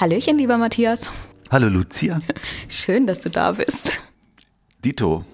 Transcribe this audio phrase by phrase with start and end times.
[0.00, 1.10] Hallöchen, lieber Matthias.
[1.50, 2.20] Hallo Lucia.
[2.68, 3.98] Schön, dass du da bist.
[4.84, 5.24] Dito.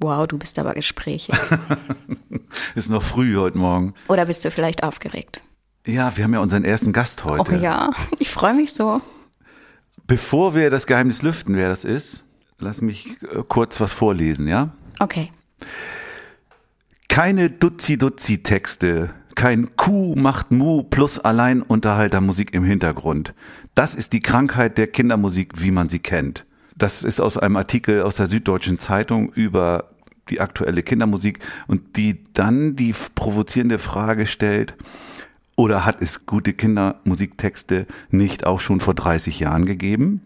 [0.00, 1.34] Wow, du bist aber gesprächig.
[2.74, 3.94] Ist noch früh heute Morgen.
[4.08, 5.40] Oder bist du vielleicht aufgeregt?
[5.86, 7.54] Ja, wir haben ja unseren ersten Gast heute.
[7.54, 9.00] Oh ja, ich freue mich so.
[10.06, 12.24] Bevor wir das Geheimnis lüften, wer das ist,
[12.58, 14.74] lass mich äh, kurz was vorlesen, ja?
[14.98, 15.32] Okay.
[17.08, 23.32] Keine Dutzi-Dutzi-Texte, kein Kuh macht Mu plus Alleinunterhaltermusik im Hintergrund.
[23.74, 26.44] Das ist die Krankheit der Kindermusik, wie man sie kennt.
[26.76, 29.90] Das ist aus einem Artikel aus der Süddeutschen Zeitung über
[30.28, 34.76] die aktuelle Kindermusik und die dann die provozierende Frage stellt,
[35.56, 40.22] oder hat es gute Kindermusiktexte nicht auch schon vor 30 Jahren gegeben?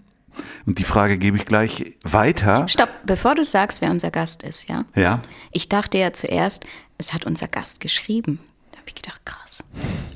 [0.65, 2.69] Und die Frage gebe ich gleich weiter.
[2.69, 4.85] Stopp, bevor du sagst, wer unser Gast ist, ja?
[4.95, 5.21] Ja.
[5.51, 6.67] Ich dachte ja zuerst,
[6.99, 8.39] es hat unser Gast geschrieben.
[8.71, 9.65] Da habe ich gedacht, krass.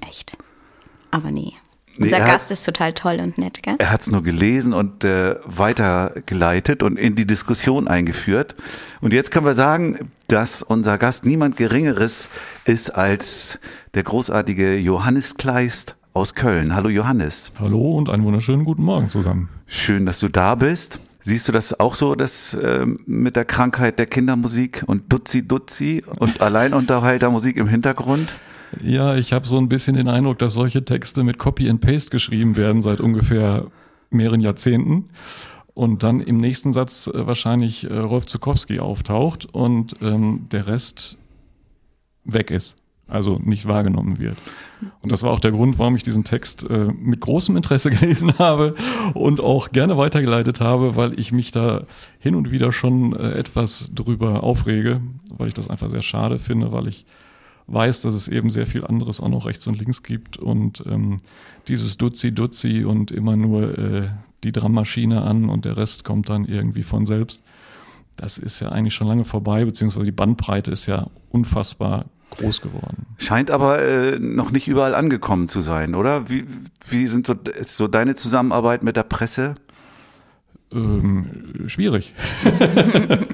[0.08, 0.36] Echt.
[1.10, 1.52] Aber nee.
[1.98, 3.74] Nee, Unser er hat- Gast ist total toll und nett, gell?
[3.78, 8.54] Er hat es nur gelesen und äh, weitergeleitet und in die Diskussion eingeführt.
[9.00, 12.28] Und jetzt können wir sagen, dass unser Gast niemand Geringeres
[12.64, 13.58] ist als
[13.94, 16.74] der großartige Johannes Kleist aus Köln.
[16.74, 19.48] Hallo Johannes, Hallo und einen wunderschönen guten Morgen zusammen.
[19.66, 21.00] schön, dass du da bist.
[21.20, 26.02] Siehst du das auch so, dass ähm, mit der Krankheit der Kindermusik und Dutzi Dutzi
[26.20, 28.30] und Alleinunterhaltermusik im Hintergrund?
[28.82, 32.10] Ja, ich habe so ein bisschen den Eindruck, dass solche Texte mit Copy and Paste
[32.10, 33.66] geschrieben werden seit ungefähr
[34.10, 35.08] mehreren Jahrzehnten
[35.78, 41.18] und dann im nächsten Satz äh, wahrscheinlich äh, Rolf Zukowski auftaucht und ähm, der Rest
[42.24, 44.36] weg ist, also nicht wahrgenommen wird.
[45.02, 48.38] Und das war auch der Grund, warum ich diesen Text äh, mit großem Interesse gelesen
[48.38, 48.74] habe
[49.14, 51.84] und auch gerne weitergeleitet habe, weil ich mich da
[52.18, 55.00] hin und wieder schon äh, etwas drüber aufrege,
[55.36, 57.06] weil ich das einfach sehr schade finde, weil ich
[57.68, 61.18] weiß, dass es eben sehr viel anderes auch noch rechts und links gibt und ähm,
[61.68, 64.08] dieses Dutzi-Dutzi und immer nur äh,
[64.42, 67.42] die Drummaschine an und der Rest kommt dann irgendwie von selbst.
[68.16, 73.06] Das ist ja eigentlich schon lange vorbei, beziehungsweise die Bandbreite ist ja unfassbar groß geworden.
[73.18, 76.28] Scheint aber äh, noch nicht überall angekommen zu sein, oder?
[76.28, 76.44] Wie,
[76.88, 79.54] wie sind so, ist so deine Zusammenarbeit mit der Presse?
[80.72, 82.14] Ähm, schwierig.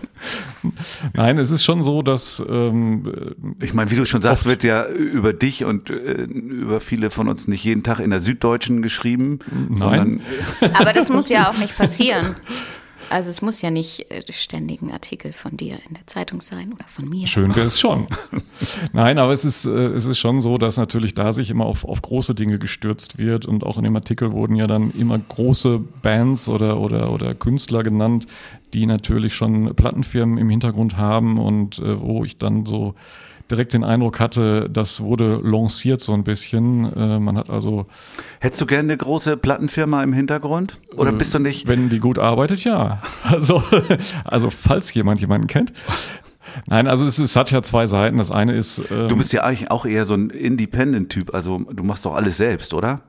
[1.14, 3.12] Nein, es ist schon so, dass ähm,
[3.60, 7.28] Ich meine, wie du schon sagst, wird ja über dich und äh, über viele von
[7.28, 9.38] uns nicht jeden Tag in der Süddeutschen geschrieben,
[9.74, 10.20] sondern
[10.74, 12.36] Aber das muss ja auch nicht passieren.
[13.10, 16.72] Also es muss ja nicht äh, ständig ein Artikel von dir in der Zeitung sein
[16.72, 17.26] oder von mir.
[17.26, 18.06] Schön wäre es schon.
[18.92, 21.84] Nein, aber es ist, äh, es ist schon so, dass natürlich da sich immer auf,
[21.84, 25.78] auf große Dinge gestürzt wird und auch in dem Artikel wurden ja dann immer große
[26.02, 28.26] Bands oder, oder, oder Künstler genannt,
[28.72, 32.94] die natürlich schon Plattenfirmen im Hintergrund haben und äh, wo ich dann so
[33.50, 36.92] direkt den Eindruck hatte, das wurde lanciert so ein bisschen.
[36.94, 37.86] Äh, man hat also
[38.40, 40.78] hättest du gerne eine große Plattenfirma im Hintergrund?
[40.96, 41.66] Oder Äh, bist du nicht?
[41.66, 43.02] Wenn die gut arbeitet, ja.
[43.24, 43.62] Also,
[44.24, 45.72] also falls jemand jemanden kennt.
[46.68, 48.16] Nein, also es, es hat ja zwei Seiten.
[48.18, 51.82] Das eine ist, ähm, Du bist ja eigentlich auch eher so ein Independent-Typ, also du
[51.82, 53.00] machst doch alles selbst, oder?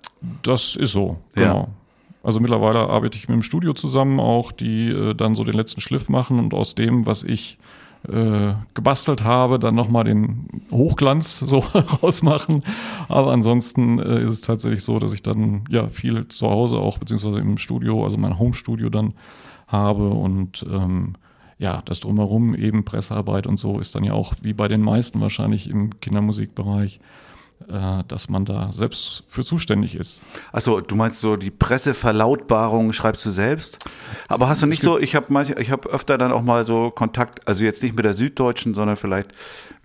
[0.42, 1.44] das ist so, Ja.
[1.44, 1.70] genau.
[2.24, 5.80] Also mittlerweile arbeite ich mit dem Studio zusammen auch, die äh, dann so den letzten
[5.82, 7.60] Schliff machen und aus dem, was ich
[8.10, 12.64] äh, gebastelt habe, dann nochmal den Hochglanz so rausmachen.
[13.08, 16.98] Aber ansonsten äh, ist es tatsächlich so, dass ich dann ja viel zu Hause auch,
[16.98, 19.14] beziehungsweise im Studio, also mein Homestudio dann
[19.68, 21.16] habe und ähm,
[21.58, 25.22] ja, das drumherum eben Pressearbeit und so ist dann ja auch wie bei den meisten
[25.22, 27.00] wahrscheinlich im Kindermusikbereich,
[28.08, 30.22] dass man da selbst für zuständig ist.
[30.52, 33.80] Achso, du meinst so die Presseverlautbarung schreibst du selbst?
[34.28, 36.92] Aber hast du nicht so, ich habe manch, ich habe öfter dann auch mal so
[36.92, 39.32] Kontakt, also jetzt nicht mit der Süddeutschen, sondern vielleicht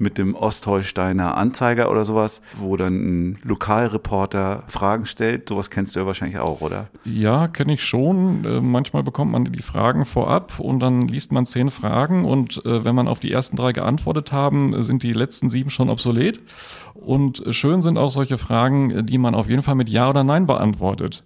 [0.00, 5.48] mit dem Ostholsteiner Anzeiger oder sowas, wo dann ein Lokalreporter Fragen stellt.
[5.48, 6.88] Sowas kennst du ja wahrscheinlich auch, oder?
[7.04, 8.44] Ja, kenne ich schon.
[8.44, 12.84] Äh, manchmal bekommt man die Fragen vorab und dann liest man zehn Fragen und äh,
[12.84, 16.40] wenn man auf die ersten drei geantwortet haben, sind die letzten sieben schon obsolet.
[16.94, 20.24] Und äh, schön sind auch solche Fragen, die man auf jeden Fall mit Ja oder
[20.24, 21.24] Nein beantwortet.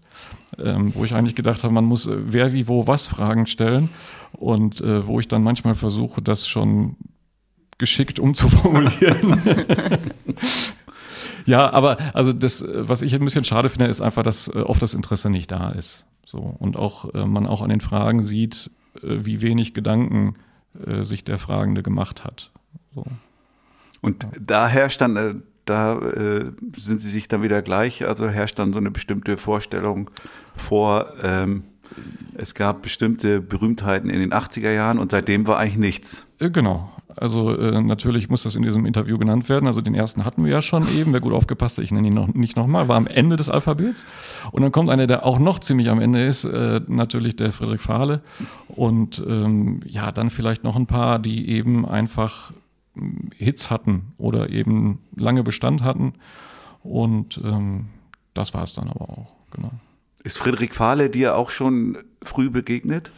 [0.58, 3.88] Ähm, wo ich eigentlich gedacht habe, man muss wer, wie, wo, was Fragen stellen
[4.32, 6.96] und äh, wo ich dann manchmal versuche, das schon
[7.78, 9.40] geschickt umzuformulieren.
[11.46, 14.82] Ja, aber also das, was ich ein bisschen schade finde, ist einfach, dass äh, oft
[14.82, 16.06] das Interesse nicht da ist.
[16.24, 20.36] So und auch äh, man auch an den Fragen sieht, äh, wie wenig Gedanken
[21.02, 22.50] sich der Fragende gemacht hat.
[22.96, 23.04] So.
[24.00, 26.00] Und da herrscht dann, da
[26.76, 30.10] sind sie sich dann wieder gleich, also herrscht dann so eine bestimmte Vorstellung
[30.56, 31.62] vor, ähm,
[32.36, 36.26] es gab bestimmte Berühmtheiten in den 80er Jahren und seitdem war eigentlich nichts.
[36.40, 36.90] Genau.
[37.16, 39.66] Also äh, natürlich muss das in diesem Interview genannt werden.
[39.66, 41.12] Also den ersten hatten wir ja schon eben.
[41.12, 44.06] Wer gut aufgepasst hat, ich nenne ihn noch nicht nochmal, war am Ende des Alphabets.
[44.52, 47.81] Und dann kommt einer, der auch noch ziemlich am Ende ist, äh, natürlich der Friedrich
[47.81, 48.22] Fahle.
[48.69, 52.52] Und ähm, ja, dann vielleicht noch ein paar, die eben einfach
[52.96, 56.14] ähm, Hits hatten oder eben lange Bestand hatten.
[56.82, 57.87] Und ähm,
[58.34, 59.70] das war es dann aber auch, genau.
[60.25, 63.12] Ist Friedrich Fahle dir auch schon früh begegnet?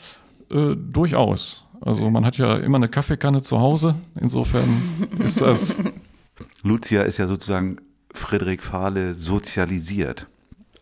[0.50, 1.64] Äh, durchaus.
[1.86, 3.94] Also man hat ja immer eine Kaffeekanne zu Hause.
[4.20, 5.78] Insofern ist das
[6.62, 7.78] Lucia ist ja sozusagen
[8.12, 10.26] Friedrich Fahle sozialisiert.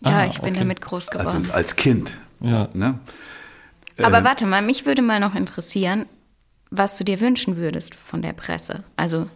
[0.01, 0.61] Ja, Ah, ich bin okay.
[0.61, 1.29] damit groß geworden.
[1.37, 2.17] Also als Kind.
[2.41, 2.69] ja.
[2.75, 2.99] Ne?
[4.03, 6.07] Aber warte mal, mich würde mal noch interessieren,
[6.71, 8.83] was du dir wünschen würdest von der Presse.
[8.97, 9.29] Also,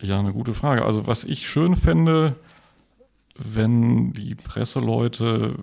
[0.00, 0.84] Ja, eine gute Frage.
[0.84, 2.34] Also was ich schön fände,
[3.38, 5.54] wenn die Presseleute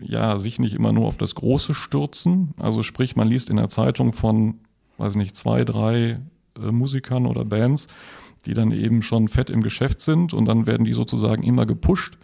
[0.00, 2.54] ja sich nicht immer nur auf das Große stürzen.
[2.56, 4.60] Also sprich, man liest in der Zeitung von,
[4.96, 6.20] weiß nicht, zwei, drei
[6.56, 7.88] äh, Musikern oder Bands,
[8.46, 12.16] die dann eben schon fett im Geschäft sind und dann werden die sozusagen immer gepusht,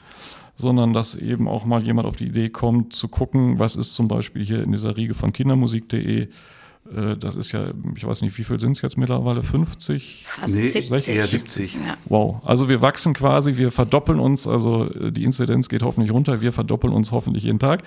[0.55, 4.07] sondern dass eben auch mal jemand auf die Idee kommt zu gucken, was ist zum
[4.07, 6.29] Beispiel hier in dieser Riege von kindermusik.de
[7.19, 9.43] das ist ja, ich weiß nicht, wie viel sind es jetzt mittlerweile?
[9.43, 10.25] 50?
[10.27, 11.09] fast Nee, 70.
[11.09, 11.75] eher 70.
[11.75, 11.81] Ja.
[12.07, 12.43] Wow.
[12.45, 16.53] Also wir wachsen quasi, wir verdoppeln uns, also äh, die Inzidenz geht hoffentlich runter, wir
[16.53, 17.83] verdoppeln uns hoffentlich jeden Tag.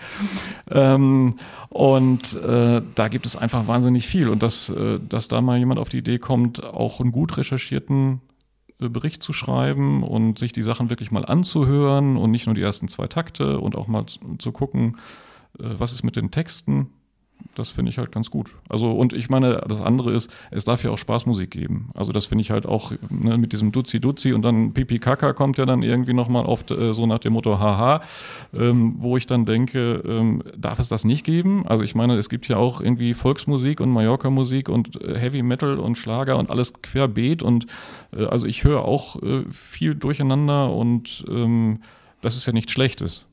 [0.69, 1.35] Ähm,
[1.69, 4.29] und äh, da gibt es einfach wahnsinnig viel.
[4.29, 8.21] Und dass, äh, dass da mal jemand auf die Idee kommt, auch einen gut recherchierten
[8.79, 12.61] äh, Bericht zu schreiben und sich die Sachen wirklich mal anzuhören und nicht nur die
[12.61, 14.97] ersten zwei Takte und auch mal zu, zu gucken,
[15.59, 16.87] äh, was ist mit den Texten.
[17.55, 18.51] Das finde ich halt ganz gut.
[18.69, 21.89] Also, und ich meine, das andere ist, es darf ja auch Spaßmusik geben.
[21.93, 25.33] Also, das finde ich halt auch ne, mit diesem Duzi Duzi und dann Pipi Kaka
[25.33, 28.01] kommt ja dann irgendwie nochmal oft äh, so nach dem Motto Haha,
[28.53, 31.65] ähm, wo ich dann denke, ähm, darf es das nicht geben?
[31.67, 35.79] Also, ich meine, es gibt ja auch irgendwie Volksmusik und Mallorca-Musik und äh, Heavy Metal
[35.79, 37.65] und Schlager und alles querbeet und
[38.15, 41.81] äh, also ich höre auch äh, viel durcheinander und ähm,
[42.21, 43.25] das ist ja nichts Schlechtes.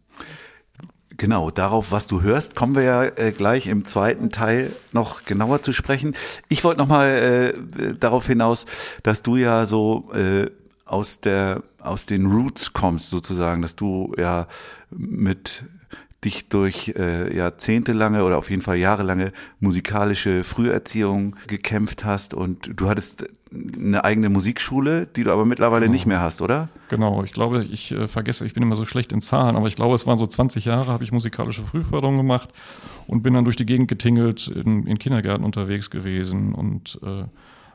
[1.19, 5.63] Genau, darauf, was du hörst, kommen wir ja äh, gleich im zweiten Teil noch genauer
[5.63, 6.15] zu sprechen.
[6.49, 8.67] Ich wollte noch mal äh, darauf hinaus,
[9.03, 10.51] dass du ja so äh,
[10.85, 14.47] aus der aus den Roots kommst sozusagen, dass du ja
[14.91, 15.63] mit
[16.27, 22.89] dich durch äh, jahrzehntelange oder auf jeden Fall jahrelange musikalische Früherziehung gekämpft hast und du
[22.89, 26.69] hattest eine eigene Musikschule, die du aber mittlerweile nicht mehr hast, oder?
[26.89, 29.77] Genau, ich glaube, ich äh, vergesse, ich bin immer so schlecht in Zahlen, aber ich
[29.77, 32.51] glaube, es waren so 20 Jahre, habe ich musikalische Frühförderung gemacht
[33.07, 37.25] und bin dann durch die Gegend getingelt, in, in Kindergärten unterwegs gewesen und äh,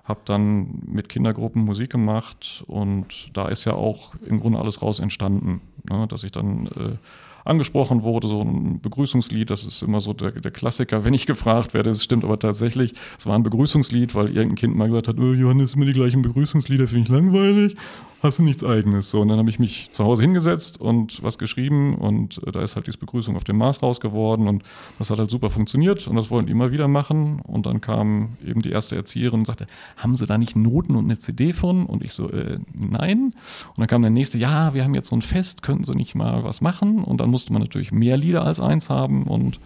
[0.04, 5.00] habe dann mit Kindergruppen Musik gemacht und da ist ja auch im Grunde alles raus
[5.00, 6.98] entstanden, ne, dass ich dann äh,
[7.46, 11.74] angesprochen wurde, so ein Begrüßungslied, das ist immer so der, der Klassiker, wenn ich gefragt
[11.74, 15.20] werde, es stimmt aber tatsächlich, es war ein Begrüßungslied, weil irgendein Kind mal gesagt hat,
[15.20, 17.76] oh, Johannes, immer die gleichen Begrüßungslieder, finde ich langweilig,
[18.22, 19.10] hast du nichts eigenes?
[19.10, 22.62] So, und dann habe ich mich zu Hause hingesetzt und was geschrieben und äh, da
[22.62, 24.64] ist halt diese Begrüßung auf dem Mars raus geworden und
[24.98, 28.38] das hat halt super funktioniert und das wollten die immer wieder machen und dann kam
[28.46, 31.86] eben die erste Erzieherin und sagte, haben Sie da nicht Noten und eine CD von?
[31.86, 33.34] Und ich so, äh, nein.
[33.70, 36.16] Und dann kam der nächste, ja, wir haben jetzt so ein Fest, könnten Sie nicht
[36.16, 37.04] mal was machen?
[37.04, 39.60] Und dann musste man natürlich mehr Lieder als eins haben und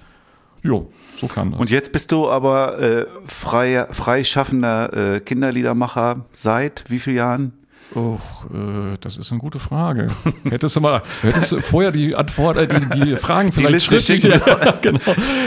[0.64, 1.60] jo, so kam das.
[1.60, 7.65] Und jetzt bist du aber äh, frei, freischaffender äh, Kinderliedermacher seit wie vielen Jahren?
[7.94, 8.18] Oh,
[8.54, 10.08] äh, das ist eine gute Frage.
[10.50, 14.34] Hättest du mal, hättest du vorher die Antwort, äh, die, die Fragen vielleicht Liste schriftlich.
[14.34, 14.42] schicken.
[14.66, 15.00] Ja, genau.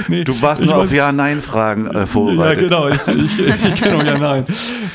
[0.09, 2.65] Nee, Du warst nur auf Ja-Nein-Fragen äh, Ja, vorbereitet.
[2.65, 2.89] genau.
[2.89, 4.47] Ich, ich, ich kenne ja nein.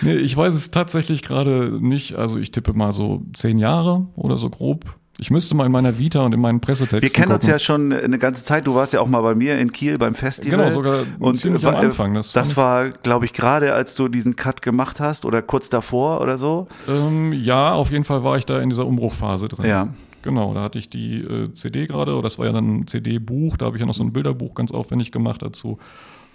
[0.01, 2.15] Nee, ich weiß es tatsächlich gerade nicht.
[2.15, 4.85] Also ich tippe mal so zehn Jahre oder so grob.
[5.19, 7.51] Ich müsste mal in meiner Vita und in meinen Pressetexten Wir kennen uns gucken.
[7.51, 8.65] ja schon eine ganze Zeit.
[8.65, 10.57] Du warst ja auch mal bei mir in Kiel beim Festival.
[10.57, 14.07] Genau, sogar und ziemlich äh, am Anfang, das Das, war, glaube ich, gerade als du
[14.07, 16.67] diesen Cut gemacht hast oder kurz davor oder so.
[16.89, 19.67] Ähm, ja, auf jeden Fall war ich da in dieser Umbruchphase drin.
[19.67, 19.89] Ja.
[20.23, 23.57] Genau, da hatte ich die äh, CD gerade, oder das war ja dann ein CD-Buch,
[23.57, 25.77] da habe ich ja noch so ein Bilderbuch ganz aufwendig gemacht dazu.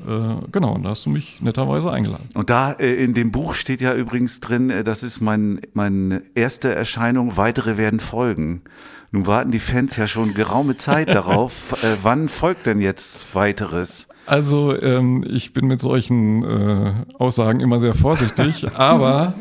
[0.06, 2.28] Äh, genau, und da hast du mich netterweise eingeladen.
[2.34, 6.22] Und da äh, in dem Buch steht ja übrigens drin, äh, das ist mein, meine
[6.34, 8.62] erste Erscheinung, weitere werden folgen.
[9.10, 11.74] Nun warten die Fans ja schon geraume Zeit darauf.
[12.02, 14.06] Wann folgt denn jetzt weiteres?
[14.26, 19.32] Also, ähm, ich bin mit solchen äh, Aussagen immer sehr vorsichtig, aber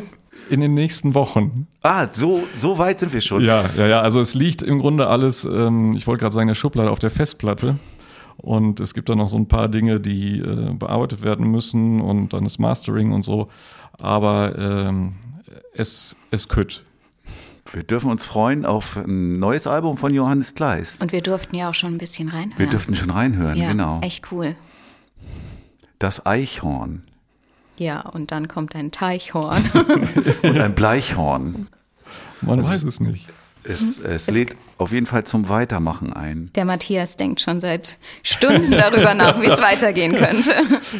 [0.50, 1.68] in den nächsten Wochen.
[1.82, 3.44] Ah, so, so weit sind wir schon.
[3.44, 4.02] Ja, ja, ja.
[4.02, 7.10] Also es liegt im Grunde alles, ähm, ich wollte gerade sagen, der Schublade auf der
[7.12, 7.76] Festplatte.
[8.38, 12.34] Und es gibt da noch so ein paar Dinge, die äh, bearbeitet werden müssen und
[12.34, 13.50] dann das Mastering und so.
[13.98, 15.14] Aber ähm,
[15.74, 16.84] es, es kütt.
[17.74, 21.02] Wir dürfen uns freuen auf ein neues Album von Johannes Kleist.
[21.02, 22.58] Und wir durften ja auch schon ein bisschen reinhören.
[22.58, 24.00] Wir dürften schon reinhören, ja, genau.
[24.02, 24.56] echt cool.
[26.00, 27.04] Das Eichhorn
[27.78, 29.64] Ja, und dann kommt ein Teichhorn.
[30.44, 31.68] und ein Bleichhorn.
[32.42, 33.28] Man weiß es nicht.
[33.64, 36.52] Es, es lädt auf jeden Fall zum Weitermachen ein.
[36.56, 40.52] Der Matthias denkt schon seit Stunden darüber nach, wie es weitergehen könnte.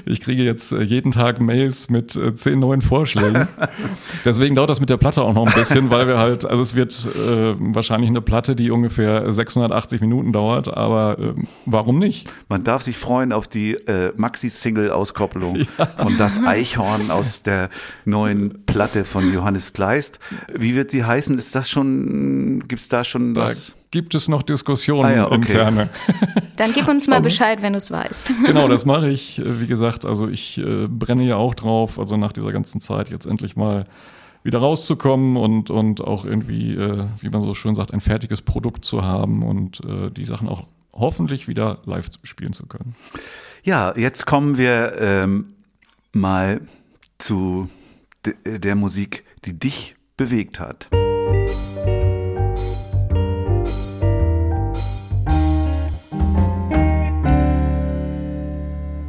[0.06, 3.48] Ich kriege jetzt äh, jeden Tag Mails mit äh, zehn neuen Vorschlägen.
[4.26, 6.76] Deswegen dauert das mit der Platte auch noch ein bisschen, weil wir halt, also es
[6.76, 11.34] wird äh, wahrscheinlich eine Platte, die ungefähr 680 Minuten dauert, aber äh,
[11.66, 12.32] warum nicht?
[12.50, 15.68] Man darf sich freuen auf die äh, Maxi-Single-Auskopplung
[15.98, 17.70] von Das Eichhorn aus der
[18.06, 20.20] neuen Platte von Johannes Kleist.
[20.54, 21.38] Wie wird sie heißen?
[21.38, 23.67] Ist das schon, gibt's da schon Da was?
[23.98, 25.38] Gibt es noch Diskussionen Ah ja, okay.
[25.38, 25.90] interne.
[26.56, 28.32] Dann gib uns mal Bescheid, wenn du es weißt.
[28.46, 29.40] Genau, das mache ich.
[29.40, 33.10] Äh, Wie gesagt, also ich äh, brenne ja auch drauf, also nach dieser ganzen Zeit
[33.10, 33.86] jetzt endlich mal
[34.44, 38.86] wieder rauszukommen und, und auch irgendwie, äh, wie man so schön sagt, ein fertiges Produkt
[38.86, 42.96] zu haben und äh, die Sachen auch hoffentlich wieder live spielen zu können.
[43.64, 45.56] Ja, jetzt kommen wir ähm,
[46.14, 46.62] mal
[47.18, 47.68] zu
[48.28, 50.88] de der Musik, die dich bewegt hat.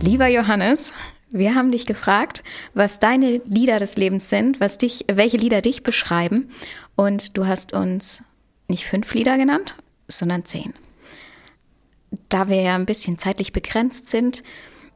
[0.00, 0.92] Lieber Johannes,
[1.30, 5.82] wir haben dich gefragt, was deine Lieder des Lebens sind, was dich, welche Lieder dich
[5.82, 6.50] beschreiben.
[6.94, 8.22] Und du hast uns
[8.68, 9.74] nicht fünf Lieder genannt,
[10.06, 10.72] sondern zehn.
[12.28, 14.42] Da wir ja ein bisschen zeitlich begrenzt sind,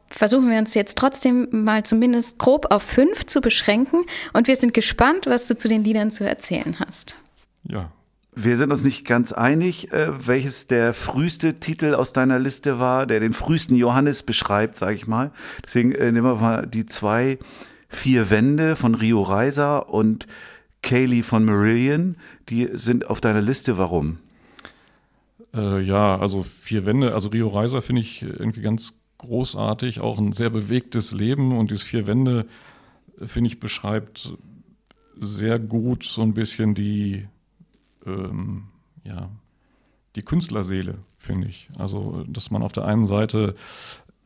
[0.08, 4.04] versuchen wir uns jetzt trotzdem mal zumindest grob auf fünf zu beschränken.
[4.32, 7.16] Und wir sind gespannt, was du zu den Liedern zu erzählen hast.
[7.64, 7.90] Ja,
[8.34, 13.06] Wir sind uns nicht ganz einig, äh, welches der früheste Titel aus deiner Liste war,
[13.06, 15.32] der den frühesten Johannes beschreibt, sage ich mal.
[15.64, 17.38] Deswegen äh, nehmen wir mal die zwei
[17.94, 20.26] Vier Wände von Rio Reiser und
[20.80, 22.16] Kaylee von Marillion.
[22.48, 23.76] Die sind auf deiner Liste.
[23.76, 24.18] Warum?
[25.54, 30.32] Äh, ja, also vier Wände, also Rio Reiser finde ich irgendwie ganz großartig, auch ein
[30.32, 32.46] sehr bewegtes Leben und dieses vier Wände,
[33.20, 34.34] äh, finde ich, beschreibt
[35.20, 37.28] sehr gut so ein bisschen die,
[38.06, 38.64] ähm,
[39.04, 39.28] ja,
[40.16, 41.68] die Künstlerseele, finde ich.
[41.78, 43.54] Also, dass man auf der einen Seite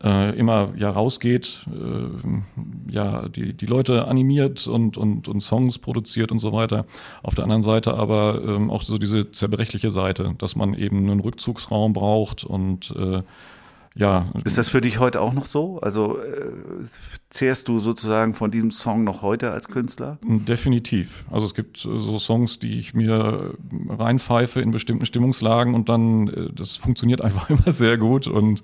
[0.02, 6.32] äh, immer ja rausgeht, äh, ja, die, die Leute animiert und, und, und Songs produziert
[6.32, 6.84] und so weiter.
[7.22, 11.20] Auf der anderen Seite aber ähm, auch so diese zerbrechliche Seite, dass man eben einen
[11.20, 13.22] Rückzugsraum braucht und äh,
[13.98, 15.80] ja, Ist das für dich heute auch noch so?
[15.80, 16.52] Also äh,
[17.30, 20.18] zehrst du sozusagen von diesem Song noch heute als Künstler?
[20.22, 21.24] Definitiv.
[21.30, 23.54] Also es gibt so Songs, die ich mir
[23.88, 28.62] reinpfeife in bestimmten Stimmungslagen und dann, äh, das funktioniert einfach immer sehr gut und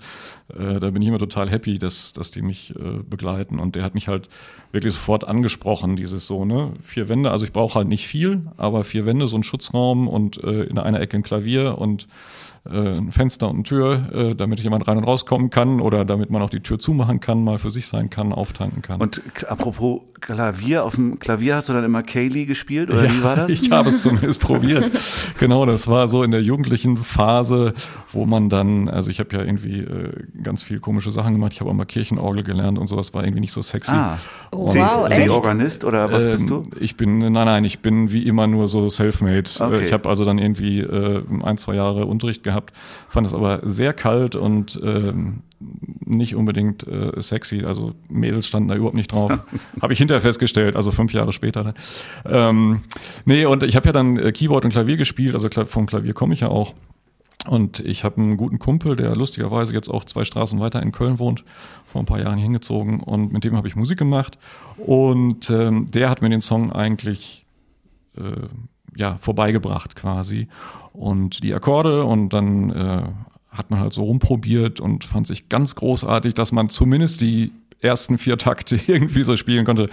[0.54, 3.84] äh, da bin ich immer total happy, dass, dass die mich äh, begleiten und der
[3.84, 4.28] hat mich halt
[4.70, 8.84] wirklich sofort angesprochen, dieses so, ne, vier Wände, also ich brauche halt nicht viel, aber
[8.84, 12.06] vier Wände, so ein Schutzraum und äh, in einer Ecke ein Klavier und
[12.64, 16.42] ein Fenster und eine Tür, äh, damit jemand rein und rauskommen kann oder damit man
[16.42, 19.00] auch die Tür zumachen kann, mal für sich sein kann, auftanken kann.
[19.00, 23.34] Und apropos Klavier, auf dem Klavier hast du dann immer Kaylee gespielt oder wie war
[23.36, 23.50] das?
[23.62, 24.90] Ich habe es zumindest probiert.
[25.40, 27.74] Genau, das war so in der jugendlichen Phase,
[28.12, 31.52] wo man dann, also ich habe ja irgendwie äh, ganz viel komische Sachen gemacht.
[31.54, 33.90] Ich habe auch mal Kirchenorgel gelernt und sowas war irgendwie nicht so sexy.
[33.92, 34.18] Ah,
[34.52, 35.16] Oh, C- wow, echt?
[35.16, 36.56] C-Organist oder was bist du?
[36.58, 39.50] Ähm, Ich bin, nein, nein, ich bin wie immer nur so self-made.
[39.58, 39.76] Okay.
[39.80, 42.51] Äh, Ich habe also dann irgendwie äh, ein, zwei Jahre Unterricht gehabt,
[43.08, 45.42] fand es aber sehr kalt und ähm,
[46.04, 47.64] nicht unbedingt äh, sexy.
[47.64, 49.32] Also Mädels standen da überhaupt nicht drauf.
[49.82, 51.64] habe ich hinterher festgestellt, also fünf Jahre später.
[51.64, 51.74] Ne?
[52.24, 52.80] Ähm,
[53.24, 56.34] nee, und ich habe ja dann äh, Keyboard und Klavier gespielt, also vom Klavier komme
[56.34, 56.74] ich ja auch.
[57.46, 61.18] Und ich habe einen guten Kumpel, der lustigerweise jetzt auch zwei Straßen weiter in Köln
[61.18, 61.44] wohnt,
[61.84, 64.38] vor ein paar Jahren hier hingezogen und mit dem habe ich Musik gemacht.
[64.76, 67.44] Und ähm, der hat mir den Song eigentlich
[68.16, 68.46] äh,
[68.96, 70.48] ja, vorbeigebracht quasi.
[70.92, 73.02] Und die Akkorde und dann äh,
[73.50, 78.16] hat man halt so rumprobiert und fand sich ganz großartig, dass man zumindest die ersten
[78.16, 79.88] vier Takte irgendwie so spielen konnte.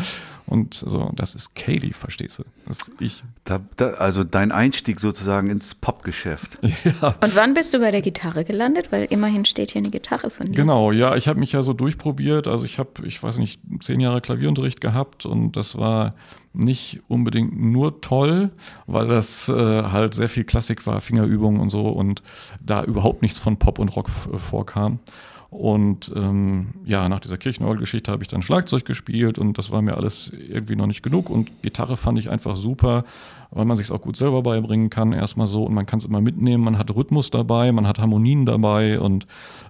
[0.45, 2.43] Und so, das ist Katie, verstehst du?
[2.65, 3.23] Das ist ich.
[3.43, 6.59] Da, da, also dein Einstieg sozusagen ins Popgeschäft.
[7.01, 7.15] Ja.
[7.21, 8.91] Und wann bist du bei der Gitarre gelandet?
[8.91, 10.55] Weil immerhin steht hier eine Gitarre von dir.
[10.55, 12.47] Genau, ja, ich habe mich ja so durchprobiert.
[12.47, 16.15] Also ich habe, ich weiß nicht, zehn Jahre Klavierunterricht gehabt und das war
[16.53, 18.49] nicht unbedingt nur toll,
[18.87, 22.23] weil das äh, halt sehr viel Klassik war, Fingerübungen und so und
[22.59, 24.99] da überhaupt nichts von Pop und Rock f- vorkam.
[25.51, 29.97] Und ähm, ja, nach dieser Kirchenorgelgeschichte habe ich dann Schlagzeug gespielt und das war mir
[29.97, 31.31] alles irgendwie noch nicht genug.
[31.31, 33.03] Und Gitarre fand ich einfach super,
[33.49, 35.63] weil man sich es auch gut selber beibringen kann, erstmal so.
[35.63, 39.25] Und man kann es immer mitnehmen, man hat Rhythmus dabei, man hat Harmonien dabei und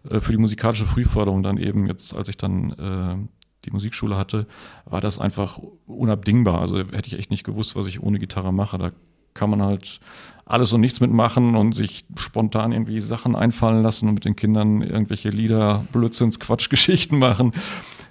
[0.10, 3.39] äh, für die musikalische Frühförderung dann eben, jetzt als ich dann äh,
[3.70, 4.48] die Musikschule hatte,
[4.86, 6.62] war das einfach unabdingbar.
[6.62, 8.78] Also hätte ich echt nicht gewusst, was ich ohne Gitarre mache.
[8.78, 8.92] Da
[9.34, 10.00] kann man halt
[10.46, 14.82] alles und nichts mitmachen und sich spontan irgendwie Sachen einfallen lassen und mit den Kindern
[14.82, 17.54] irgendwelche Lieder, Blödsinns, Quatschgeschichten machen.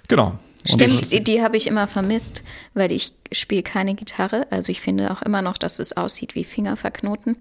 [0.07, 0.37] Genau.
[0.69, 4.47] Und Stimmt, die, die habe ich immer vermisst, weil ich spiele keine Gitarre.
[4.51, 7.37] Also ich finde auch immer noch, dass es aussieht wie Finger verknoten.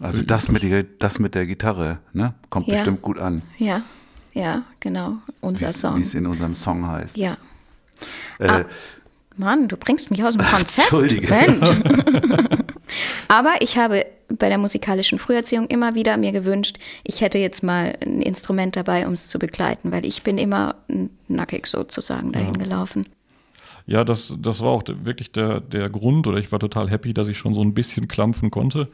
[0.00, 2.34] Also das mit, die, das mit der Gitarre, ne?
[2.50, 2.74] Kommt Ja.
[2.74, 3.80] bestimmt gut an, Ja,
[4.36, 5.14] ja, genau.
[5.40, 5.96] Unser es Song.
[5.96, 7.16] wie es in unserem Song heißt.
[7.16, 7.36] Ja.
[8.38, 8.64] Äh, Ah,
[9.36, 10.92] Mann, du bringst mich aus dem Konzept.
[10.92, 11.28] Entschuldige.
[13.28, 17.96] Aber ich habe bei der musikalischen Früherziehung immer wieder mir gewünscht, ich hätte jetzt mal
[18.02, 20.74] ein Instrument dabei, um es zu begleiten, weil ich bin immer
[21.28, 23.08] nackig sozusagen dahin gelaufen.
[23.86, 27.28] Ja, das, das war auch wirklich der, der Grund, oder ich war total happy, dass
[27.28, 28.88] ich schon so ein bisschen klampfen konnte.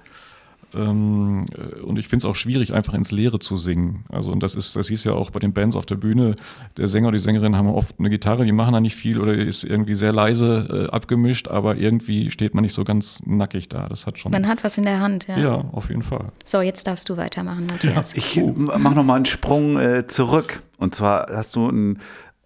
[0.75, 4.05] Ähm, äh, und ich finde es auch schwierig, einfach ins Leere zu singen.
[4.09, 6.35] Also, und das ist, das hieß ja auch bei den Bands auf der Bühne,
[6.77, 9.35] der Sänger oder die Sängerin haben oft eine Gitarre, die machen da nicht viel oder
[9.35, 13.89] ist irgendwie sehr leise äh, abgemischt, aber irgendwie steht man nicht so ganz nackig da.
[13.89, 14.33] Das hat schon.
[14.33, 15.39] Man hat was in der Hand, ja.
[15.39, 16.33] ja, auf jeden Fall.
[16.45, 18.15] So, jetzt darfst du weitermachen, Matthias.
[18.15, 20.63] Ich mach noch mal einen Sprung äh, zurück.
[20.79, 21.99] Und zwar hast du einen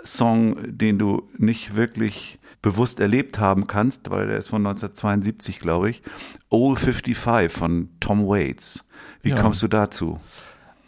[0.02, 5.88] Song, den du nicht wirklich bewusst erlebt haben kannst, weil der ist von 1972, glaube
[5.90, 6.02] ich.
[6.50, 8.84] Old 55 von Tom Waits.
[9.22, 9.36] Wie Ja.
[9.36, 10.18] kommst du dazu?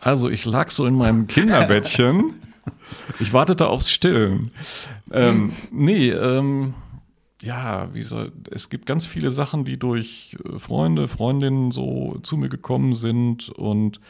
[0.00, 2.34] Also ich lag so in meinem Kinderbettchen.
[3.18, 4.50] Ich wartete aufs Stillen.
[5.10, 6.74] Ähm, nee, ähm,
[7.40, 12.36] ja, wie soll, es gibt ganz viele Sachen, die durch äh, Freunde, Freundinnen so zu
[12.36, 14.00] mir gekommen sind und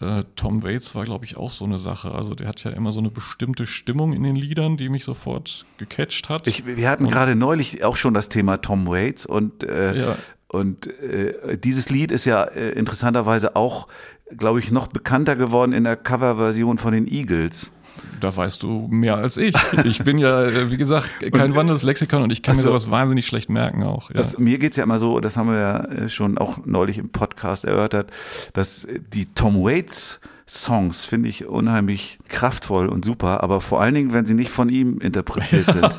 [0.00, 2.12] äh, Tom Waits war, glaube ich, auch so eine Sache.
[2.12, 5.64] Also der hat ja immer so eine bestimmte Stimmung in den Liedern, die mich sofort
[5.76, 6.46] gecatcht hat.
[6.46, 10.16] Ich, wir hatten gerade neulich auch schon das Thema Tom Waits und, äh, Ja.
[10.48, 13.88] und äh, dieses Lied ist ja äh, interessanterweise auch,
[14.36, 17.72] glaube ich, noch bekannter geworden in der Coverversion von den Eagles.
[18.20, 19.54] Da weißt du mehr als ich.
[19.84, 22.70] Ich bin ja, äh, wie gesagt, kein wandelndes Lexikon und ich kann Ach mir so.
[22.70, 24.10] sowas wahnsinnig schlecht merken auch.
[24.10, 24.16] Ja.
[24.16, 27.10] Das, mir geht's ja immer so, das haben wir ja äh, schon auch neulich im
[27.10, 28.10] Podcast erörtert,
[28.54, 34.12] dass die Tom Waits Songs finde ich unheimlich kraftvoll und super, aber vor allen Dingen,
[34.12, 35.94] wenn sie nicht von ihm interpretiert sind.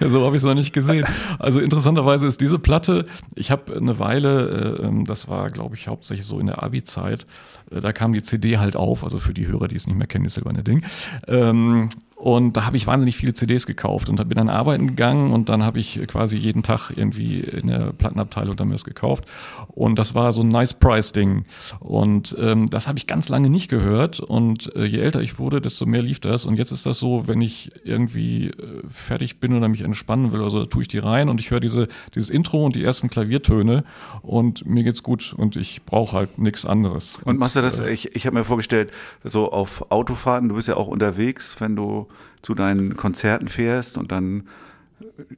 [0.00, 1.06] Ja, so habe ich es noch nicht gesehen.
[1.38, 5.88] Also interessanterweise ist diese Platte, ich habe eine Weile, äh, ähm, das war glaube ich
[5.88, 7.26] hauptsächlich so in der Abi-Zeit,
[7.70, 10.06] äh, da kam die CD halt auf, also für die Hörer, die es nicht mehr
[10.06, 10.82] kennen, das silberne Ding.
[11.28, 15.48] Ähm, und da habe ich wahnsinnig viele CDs gekauft und bin dann arbeiten gegangen und
[15.48, 19.24] dann habe ich quasi jeden Tag irgendwie in der Plattenabteilung dann mir das gekauft.
[19.68, 21.44] Und das war so ein Nice Price-Ding.
[21.80, 24.20] Und ähm, das habe ich ganz lange nicht gehört.
[24.20, 26.46] Und äh, je älter ich wurde, desto mehr lief das.
[26.46, 30.40] Und jetzt ist das so, wenn ich irgendwie äh, fertig bin oder mich entspannen will
[30.40, 32.84] oder so, da tue ich die rein und ich höre diese, dieses Intro und die
[32.84, 33.84] ersten Klaviertöne
[34.22, 37.20] und mir geht's gut und ich brauche halt nichts anderes.
[37.24, 38.92] Und machst du das, ich, ich habe mir vorgestellt,
[39.24, 42.06] so auf Autofahrten, du bist ja auch unterwegs, wenn du
[42.42, 44.48] zu deinen Konzerten fährst und dann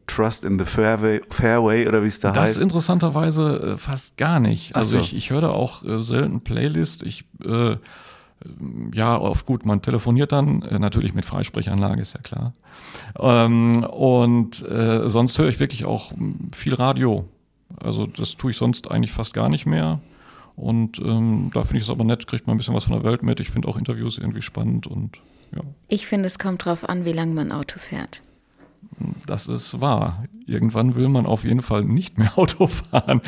[0.07, 2.63] Trust in the Fairway, Fairway oder wie es da Das heißt.
[2.63, 4.75] interessanterweise äh, fast gar nicht.
[4.77, 5.03] Also so.
[5.03, 7.03] ich, ich höre da auch äh, selten Playlist.
[7.03, 7.77] Ich äh,
[8.93, 12.53] ja, oft gut, man telefoniert dann, äh, natürlich mit Freisprechanlage, ist ja klar.
[13.19, 17.27] Ähm, und äh, sonst höre ich wirklich auch m, viel Radio.
[17.81, 20.01] Also das tue ich sonst eigentlich fast gar nicht mehr.
[20.57, 23.05] Und ähm, da finde ich es aber nett, kriegt man ein bisschen was von der
[23.05, 23.41] Welt mit.
[23.41, 25.19] Ich finde auch Interviews irgendwie spannend und
[25.55, 28.23] ja, Ich finde, es kommt drauf an, wie lange man Auto fährt.
[29.27, 30.25] das ist wahr.
[30.47, 33.21] Irgendwann will man auf jeden Fall nicht mehr Auto fahren.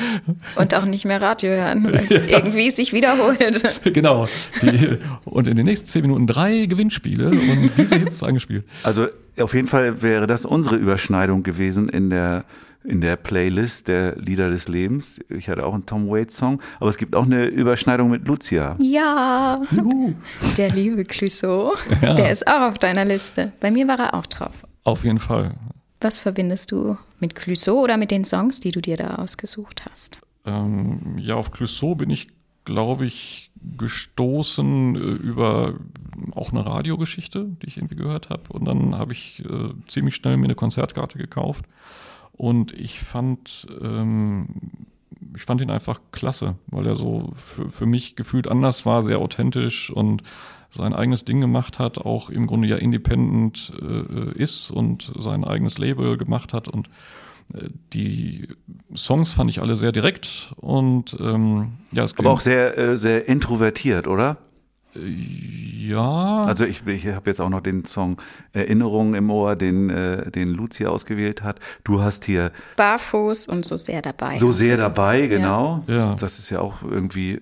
[0.56, 3.80] Und auch nicht mehr Radio hören, weil es irgendwie sich wiederholt.
[3.92, 4.26] genau.
[4.62, 8.64] Die, und in den nächsten zehn Minuten drei Gewinnspiele und diese Hits angespielt.
[8.82, 9.06] Also
[9.38, 12.44] auf jeden Fall wäre das unsere Überschneidung gewesen in der
[12.84, 15.20] in der Playlist der Lieder des Lebens.
[15.28, 18.76] Ich hatte auch einen Tom Waits Song, aber es gibt auch eine Überschneidung mit Lucia.
[18.80, 20.14] Ja, Juhu.
[20.56, 22.14] der liebe Clouseau, Ja.
[22.14, 23.52] der ist auch auf deiner Liste.
[23.60, 24.64] Bei mir war er auch drauf.
[24.84, 25.54] Auf jeden Fall.
[26.00, 30.20] Was verbindest du mit Clouseau oder mit den Songs, die du dir da ausgesucht hast?
[30.46, 32.28] Ähm, ja, auf Clouseau bin ich,
[32.64, 35.74] glaube ich, gestoßen äh, über
[36.32, 38.42] auch eine Radiogeschichte, die ich irgendwie gehört habe.
[38.50, 41.64] Und dann habe ich äh, ziemlich schnell mir eine Konzertkarte gekauft.
[42.38, 44.46] Und ich fand, ähm,
[45.36, 49.18] ich fand ihn einfach klasse, weil er so für, für mich gefühlt anders war, sehr
[49.18, 50.22] authentisch und
[50.70, 55.78] sein eigenes Ding gemacht hat, auch im Grunde ja independent äh, ist und sein eigenes
[55.78, 56.88] Label gemacht hat und
[57.54, 58.48] äh, die
[58.94, 63.28] Songs fand ich alle sehr direkt und ähm, ja, es Aber auch sehr, äh, sehr
[63.28, 64.38] introvertiert, oder?
[64.94, 66.42] Ja.
[66.42, 68.16] Also ich, ich habe jetzt auch noch den Song
[68.52, 71.60] Erinnerungen im Ohr, den, äh, den Lucia ausgewählt hat.
[71.84, 74.36] Du hast hier Barfuß und so sehr dabei.
[74.36, 75.84] so sehr dabei, genau.
[75.86, 76.14] Ja.
[76.14, 77.40] Das ist ja auch irgendwie,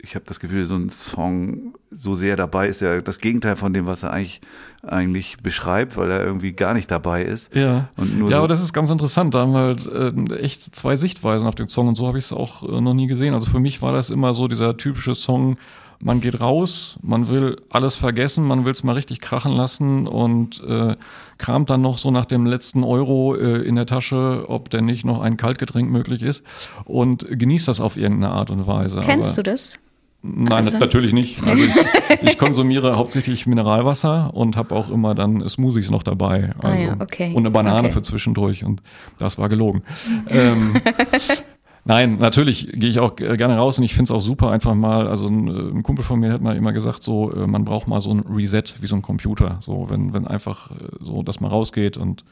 [0.00, 3.72] ich habe das Gefühl, so ein Song so sehr dabei ist ja das Gegenteil von
[3.74, 4.40] dem, was er eigentlich,
[4.82, 7.54] eigentlich beschreibt, weil er irgendwie gar nicht dabei ist.
[7.54, 9.34] Ja, Und nur ja so- aber das ist ganz interessant.
[9.34, 12.24] Da haben wir halt ähm, echt zwei Sichtweisen auf den Song und so habe ich
[12.24, 13.34] es auch äh, noch nie gesehen.
[13.34, 15.56] Also für mich war das immer so dieser typische Song,
[16.04, 20.60] man geht raus, man will alles vergessen, man will es mal richtig krachen lassen und
[20.66, 20.96] äh,
[21.38, 25.04] kramt dann noch so nach dem letzten Euro äh, in der Tasche, ob denn nicht
[25.04, 26.42] noch ein Kaltgetränk möglich ist
[26.84, 29.00] und genießt das auf irgendeine Art und Weise.
[29.04, 29.78] Kennst aber, du das?
[30.24, 31.40] Nein, Also- natürlich nicht.
[31.46, 31.74] Also ich,
[32.22, 36.52] ich konsumiere hauptsächlich Mineralwasser und habe auch immer dann Smoothies noch dabei.
[36.60, 37.30] Ah Also, ja, okay.
[37.34, 37.90] Und eine Banane Okay.
[37.94, 38.82] für zwischendurch und
[39.18, 39.82] das war gelogen.
[40.28, 40.74] ähm,
[41.84, 45.08] Nein, natürlich gehe ich auch gerne raus und ich finde es auch super, einfach mal,
[45.08, 47.88] also ein, äh, ein Kumpel von mir hat mal immer gesagt, so, äh, man braucht
[47.88, 49.58] mal so ein Reset wie so ein Computer.
[49.62, 52.24] So, wenn, wenn einfach äh, so, dass man rausgeht und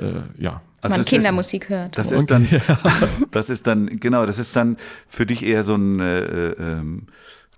[0.00, 0.62] äh, ja.
[0.80, 1.98] Also man das ist- Kindermusik hört.
[1.98, 2.46] Das ist dann,
[3.32, 4.76] das ist dann, genau, das ist dann
[5.08, 7.06] für dich eher so ein äh, ähm,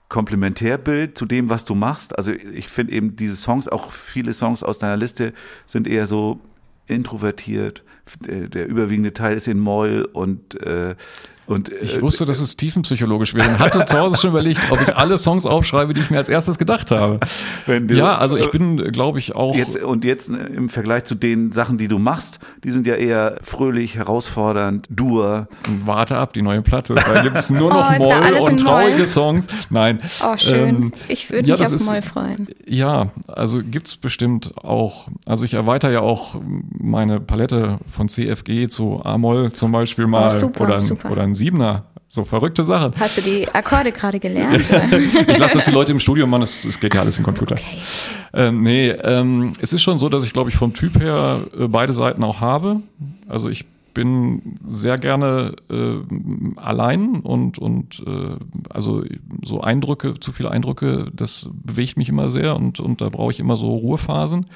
[0.09, 2.16] Komplementärbild zu dem, was du machst.
[2.16, 5.33] Also ich finde eben diese Songs, auch viele Songs aus deiner Liste
[5.66, 6.40] sind eher so
[6.87, 7.83] introvertiert.
[8.20, 10.94] Der, der überwiegende Teil ist in Moll und äh,
[11.46, 14.80] und Ich äh, wusste, dass es tiefenpsychologisch wäre und hatte zu Hause schon überlegt, ob
[14.80, 17.20] ich alle Songs aufschreibe, die ich mir als erstes gedacht habe.
[17.66, 19.54] wenn du, Ja, also ich bin, glaube ich, auch.
[19.54, 22.94] Jetzt, und jetzt äh, im Vergleich zu den Sachen, die du machst, die sind ja
[22.94, 25.48] eher fröhlich, herausfordernd, dur.
[25.85, 26.94] Warte ab, die neue Platte.
[26.94, 29.06] Da gibt's nur noch Oh, Moll und traurige Moll?
[29.06, 29.46] Songs.
[29.70, 30.00] Nein.
[30.24, 30.68] Oh, schön.
[30.68, 32.48] Ähm, ich würde ja, mich das auf ist- Moll freuen.
[32.66, 35.09] Ja, also gibt's bestimmt auch.
[35.26, 36.37] Also ich erweitere ja auch
[36.78, 41.11] meine Palette von CFG zu A-Moll zum Beispiel mal Oh, super, oder, super.
[41.12, 41.85] oder ein Siebener.
[42.09, 42.92] So verrückte Sachen.
[42.99, 44.68] Hast du die Akkorde gerade gelernt?
[45.29, 47.57] Ich lasse das die Leute im Studio machen, es es geht ja alles im Computer.
[47.57, 47.79] Okay.
[48.33, 51.66] Ähm, nee, ähm, es ist schon so, dass ich, glaube ich, vom Typ her äh,
[51.68, 52.81] beide Seiten auch habe.
[53.29, 55.96] Also ich bin sehr gerne äh,
[56.57, 58.37] allein und, und äh,
[58.68, 59.03] also
[59.42, 63.40] so Eindrücke, zu viele Eindrücke, das bewegt mich immer sehr und, und da brauche ich
[63.40, 64.46] immer so Ruhephasen.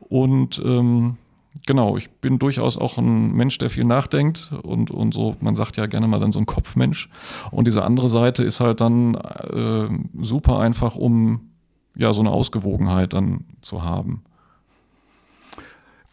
[0.00, 1.18] Und ähm,
[1.66, 5.76] genau, ich bin durchaus auch ein Mensch, der viel nachdenkt und, und so, man sagt
[5.76, 7.08] ja gerne mal dann so ein Kopfmensch.
[7.50, 9.88] Und diese andere Seite ist halt dann äh,
[10.22, 11.50] super einfach, um
[11.94, 14.22] ja so eine Ausgewogenheit dann zu haben.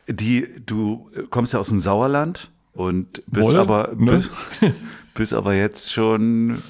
[0.07, 4.13] Die, du kommst ja aus dem Sauerland und bist Wohl, aber ne?
[4.13, 4.31] bist,
[5.13, 6.61] bist aber jetzt schon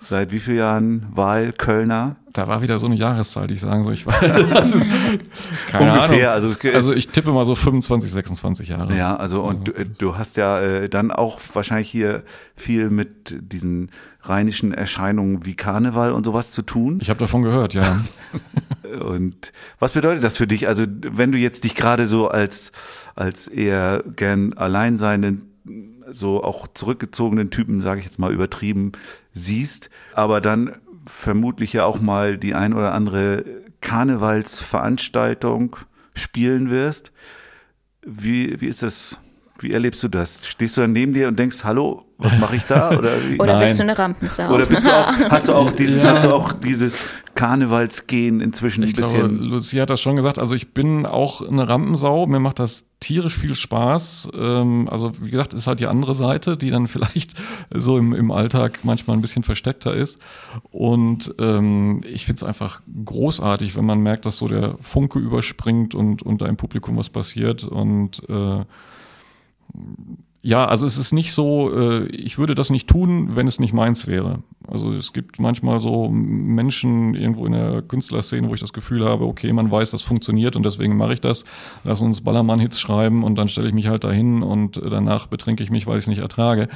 [0.00, 2.16] seit wie vielen Jahren Wahlkölner?
[2.32, 3.94] Da war wieder so eine Jahreszahl, die ich sagen soll.
[3.94, 4.90] Ich weiß, das ist
[5.70, 6.48] keine Ungefähr, Ahnung.
[6.48, 8.96] also also ich tippe mal so 25, 26 Jahre.
[8.96, 12.22] Ja, also und du, du hast ja äh, dann auch wahrscheinlich hier
[12.56, 13.90] viel mit diesen
[14.22, 16.98] rheinischen Erscheinungen wie Karneval und sowas zu tun.
[17.00, 18.00] Ich habe davon gehört, ja.
[19.00, 20.68] Und was bedeutet das für dich?
[20.68, 22.72] Also wenn du jetzt dich gerade so als
[23.14, 25.50] als eher gern alleinseinen,
[26.10, 28.92] so auch zurückgezogenen Typen, sage ich jetzt mal übertrieben,
[29.32, 30.72] siehst, aber dann
[31.06, 33.44] vermutlich ja auch mal die ein oder andere
[33.82, 35.76] Karnevalsveranstaltung
[36.14, 37.12] spielen wirst.
[38.04, 39.18] Wie wie ist das?
[39.62, 40.46] Wie erlebst du das?
[40.46, 42.96] Stehst du dann neben dir und denkst, hallo, was mache ich da?
[42.96, 43.10] Oder?
[43.38, 44.52] Oder bist du eine Rampensau?
[44.52, 46.10] Oder bist du auch, hast du auch dieses, Ja.
[46.14, 49.38] hast du auch dieses Karnevalsgehen inzwischen ein Ich glaube, bisschen?
[49.38, 50.38] Lucia hat das schon gesagt.
[50.38, 52.26] Also ich bin auch eine Rampensau.
[52.26, 54.28] Mir macht das tierisch viel Spaß.
[54.34, 57.34] Ähm, also wie gesagt, ist halt die andere Seite, die dann vielleicht
[57.74, 60.18] so im, im Alltag manchmal ein bisschen versteckter ist.
[60.70, 65.94] Und ähm, ich finde es einfach großartig, wenn man merkt, dass so der Funke überspringt
[65.94, 67.64] und, und da im Publikum was passiert.
[67.64, 68.64] Und äh,
[70.44, 73.72] ja, also es ist nicht so, äh, ich würde das nicht tun, wenn es nicht
[73.72, 74.42] meins wäre.
[74.66, 79.24] Also es gibt manchmal so Menschen irgendwo in der Künstlerszene, wo ich das Gefühl habe,
[79.24, 81.44] okay, man weiß, das funktioniert und deswegen mache ich das.
[81.84, 85.70] Lass uns Ballermann-Hits schreiben und dann stelle ich mich halt dahin und danach betrinke ich
[85.70, 86.66] mich, weil ich es nicht ertrage.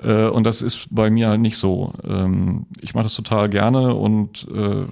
[0.00, 1.92] Äh, Und das ist bei mir halt nicht so.
[2.06, 4.84] Ähm, Ich mache das total gerne und äh,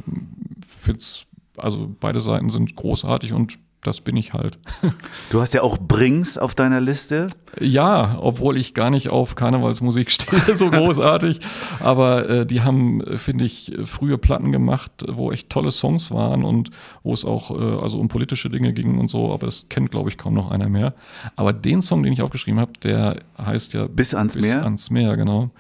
[0.67, 4.59] find's, also beide Seiten sind großartig und das bin ich halt.
[5.31, 7.29] Du hast ja auch Brings auf deiner Liste.
[7.61, 11.41] Ja, obwohl ich gar nicht auf Karnevalsmusik stehe, so großartig.
[11.81, 16.45] Aber äh, die haben, äh, finde ich, frühe Platten gemacht, wo echt tolle Songs waren
[16.45, 16.71] und
[17.03, 19.33] wo es auch äh, also um politische Dinge ging und so.
[19.33, 20.95] Aber das kennt, glaube ich, kaum noch einer mehr.
[21.35, 24.57] Aber den Song, den ich aufgeschrieben habe, der heißt ja Bis ans Meer?
[24.57, 25.51] Bis ans Meer, genau.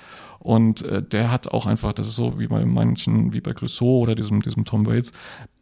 [0.46, 3.98] Und äh, der hat auch einfach, das ist so wie bei manchen, wie bei Clouseau
[3.98, 5.10] oder diesem, diesem Tom Waits,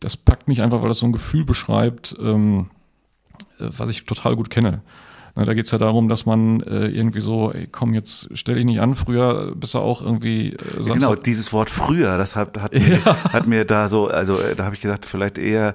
[0.00, 2.66] das packt mich einfach, weil das so ein Gefühl beschreibt, ähm,
[3.58, 4.82] äh, was ich total gut kenne.
[5.36, 8.66] Na, da geht's ja darum, dass man äh, irgendwie so, ey, komm, jetzt stell dich
[8.66, 12.36] nicht an, früher bist du auch irgendwie äh, Ja, Samstag- Genau, dieses Wort früher, das
[12.36, 15.74] hat, hat, mir, hat mir da so, also äh, da habe ich gesagt, vielleicht eher,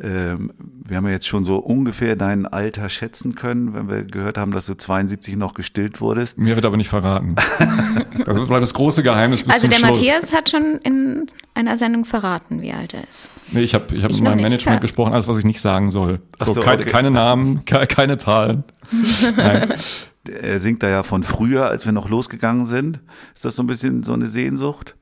[0.00, 4.38] ähm, wir haben ja jetzt schon so ungefähr dein Alter schätzen können, wenn wir gehört
[4.38, 6.38] haben, dass du 72 noch gestillt wurdest.
[6.38, 7.36] Mir wird aber nicht verraten.
[8.24, 9.98] das bleibt das große Geheimnis bis Also zum der Schluss.
[9.98, 13.30] Matthias hat schon in einer Sendung verraten, wie alt er ist.
[13.50, 14.80] Nee, ich habe ich hab Ich mit meinem Management ja.
[14.80, 16.20] gesprochen, alles, was ich nicht sagen soll.
[16.42, 16.90] So, so, keine, okay.
[16.90, 18.64] keine Namen, ke keine Zahlen.
[19.36, 19.74] Nein.
[20.26, 23.00] Er singt da ja von früher, als wir noch losgegangen sind.
[23.34, 24.94] Ist das so ein bisschen so eine Sehnsucht?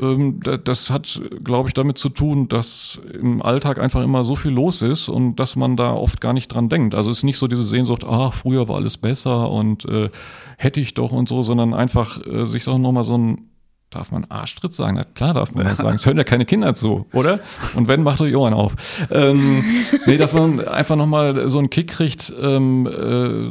[0.00, 4.34] Ähm, da- das hat, glaube ich, damit zu tun, dass im Alltag einfach immer so
[4.36, 6.94] viel los ist und dass man da oft gar nicht dran denkt.
[6.94, 10.10] Also es ist nicht so diese Sehnsucht, ach, früher war alles besser und äh,
[10.58, 13.49] hätte ich doch und so, sondern einfach äh, sich so nochmal so ein
[13.90, 14.96] Darf man Arschtritt sagen?
[14.96, 15.96] Na klar darf man das sagen.
[15.96, 17.40] Es hören ja keine Kinder zu, oder?
[17.74, 18.76] Und wenn, macht euch Ohren auf.
[19.10, 19.64] Ähm,
[20.06, 23.48] nee, dass man einfach nochmal so einen Kick kriegt ähm, äh,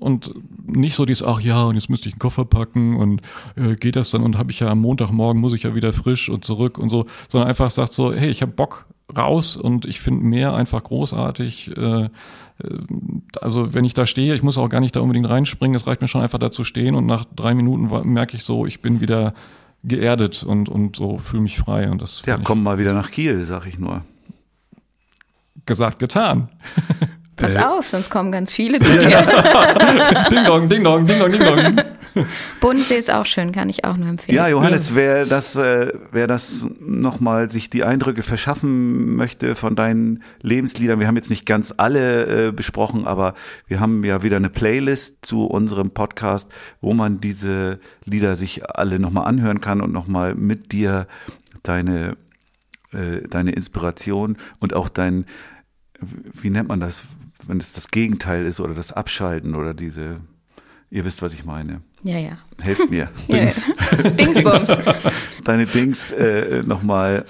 [0.00, 0.34] und
[0.66, 3.22] nicht so dieses, ach ja, und jetzt müsste ich einen Koffer packen und
[3.54, 6.28] äh, geht das dann und habe ich ja am Montagmorgen, muss ich ja wieder frisch
[6.28, 10.00] und zurück und so, sondern einfach sagt so, hey, ich habe Bock raus und ich
[10.00, 11.76] finde mehr einfach großartig.
[11.76, 12.08] Äh,
[13.40, 16.00] also wenn ich da stehe, ich muss auch gar nicht da unbedingt reinspringen, es reicht
[16.00, 19.00] mir schon einfach da zu stehen und nach drei Minuten merke ich so, ich bin
[19.00, 19.34] wieder
[19.86, 23.40] geerdet und, und so fühle mich frei und das Ja, komm mal wieder nach Kiel,
[23.44, 24.04] sag ich nur.
[25.64, 26.48] gesagt, getan.
[27.36, 27.60] Pass Äh.
[27.64, 29.18] auf, sonst kommen ganz viele zu dir.
[30.30, 31.76] ding dong, ding dong, ding dong, ding dong.
[32.60, 34.36] Bodensee ist auch schön, kann ich auch nur empfehlen.
[34.36, 40.22] Ja, Johannes, wer das, äh, wer das nochmal sich die Eindrücke verschaffen möchte von deinen
[40.42, 43.34] Lebensliedern, wir haben jetzt nicht ganz alle äh, besprochen, aber
[43.66, 46.50] wir haben ja wieder eine Playlist zu unserem Podcast,
[46.80, 51.06] wo man diese Lieder sich alle nochmal anhören kann und nochmal mit dir
[51.62, 52.16] deine,
[52.92, 55.24] äh, deine Inspiration und auch dein,
[56.00, 57.04] wie nennt man das,
[57.46, 60.20] wenn es das Gegenteil ist oder das Abschalten oder diese,
[60.90, 61.82] ihr wisst, was ich meine.
[62.02, 62.36] Ja, ja.
[62.60, 63.08] Helft mir.
[63.28, 63.52] ja, ja.
[64.10, 64.78] Dingsbums.
[65.44, 67.24] deine Dings äh, nochmal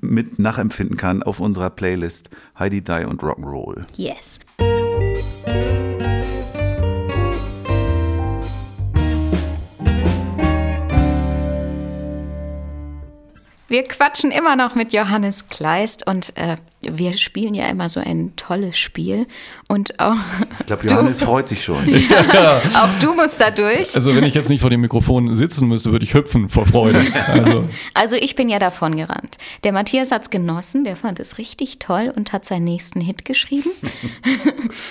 [0.00, 3.84] mit nachempfinden kann auf unserer Playlist Heidi Die und Rock'n'Roll.
[3.96, 4.40] Yes.
[13.72, 18.36] Wir quatschen immer noch mit Johannes Kleist und äh, wir spielen ja immer so ein
[18.36, 19.26] tolles Spiel.
[19.66, 20.14] Und auch,
[20.60, 21.78] Ich glaube, Johannes freut sich schon.
[22.74, 23.94] auch du musst da durch.
[23.94, 27.02] Also wenn ich jetzt nicht vor dem Mikrofon sitzen müsste, würde ich hüpfen vor Freude.
[27.28, 29.38] Also Also ich bin ja davon gerannt.
[29.64, 33.70] Der Matthias hat's genossen, der fand es richtig toll und hat seinen nächsten Hit geschrieben.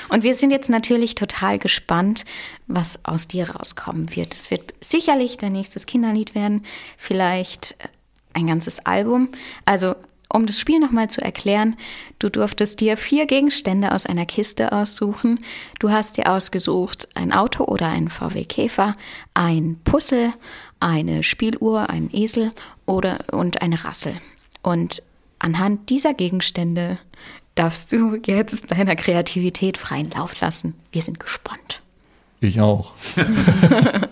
[0.10, 2.26] und wir sind jetzt natürlich total gespannt,
[2.65, 4.36] was aus dir rauskommen wird.
[4.36, 6.63] Es wird sicherlich dein nächstes Kinderlied werden,
[6.98, 7.88] vielleicht äh,
[8.34, 9.30] ein ganzes Album.
[9.65, 9.96] Also
[10.34, 11.76] um das Spiel nochmal zu erklären,
[12.20, 15.39] du durftest dir vier Gegenstände aus einer Kiste aussuchen.
[15.80, 18.94] Du hast dir ausgesucht ein Auto oder einen VW Käfer,
[19.34, 20.32] ein Puzzle,
[20.80, 22.52] eine Spieluhr, einen Esel
[22.86, 24.13] oder und eine Rassel.
[24.63, 25.04] Und
[25.39, 26.96] anhand dieser Gegenstände
[27.56, 30.76] darfst du jetzt deiner Kreativität freien Lauf lassen.
[30.91, 31.82] Wir sind gespannt.
[32.39, 32.94] ich auch.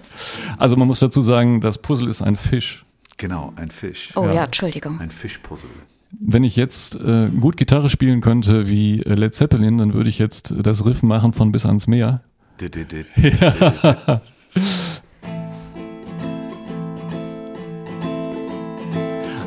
[0.58, 2.86] Also man muss dazu sagen, das Puzzle ist ein Fisch.
[3.20, 4.12] Genau, ein Fisch.
[4.16, 4.46] Oh ja, Ja.
[4.46, 4.98] Entschuldigung.
[5.00, 5.70] Ein Fischpuzzle.
[6.20, 10.18] Wenn ich jetzt äh, gut Gitarre spielen könnte wie äh, Led Zeppelin, dann würde ich
[10.18, 12.22] jetzt äh, das Riff machen von Bis ans Meer.
[12.62, 13.06] Dit, dit, dit.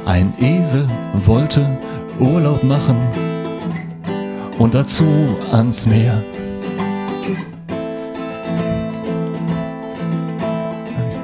[0.04, 0.87] Ein Esel
[1.24, 1.66] wollte
[2.18, 2.98] Urlaub machen
[4.58, 5.06] und dazu
[5.50, 6.22] ans Meer.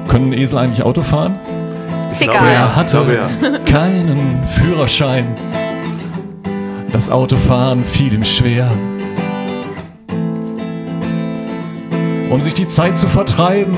[0.07, 1.37] Können Esel eigentlich Auto fahren?
[2.09, 2.47] Ist egal.
[2.47, 5.35] Er hatte keinen Führerschein.
[6.91, 8.69] Das Autofahren fiel ihm schwer.
[12.29, 13.77] Um sich die Zeit zu vertreiben,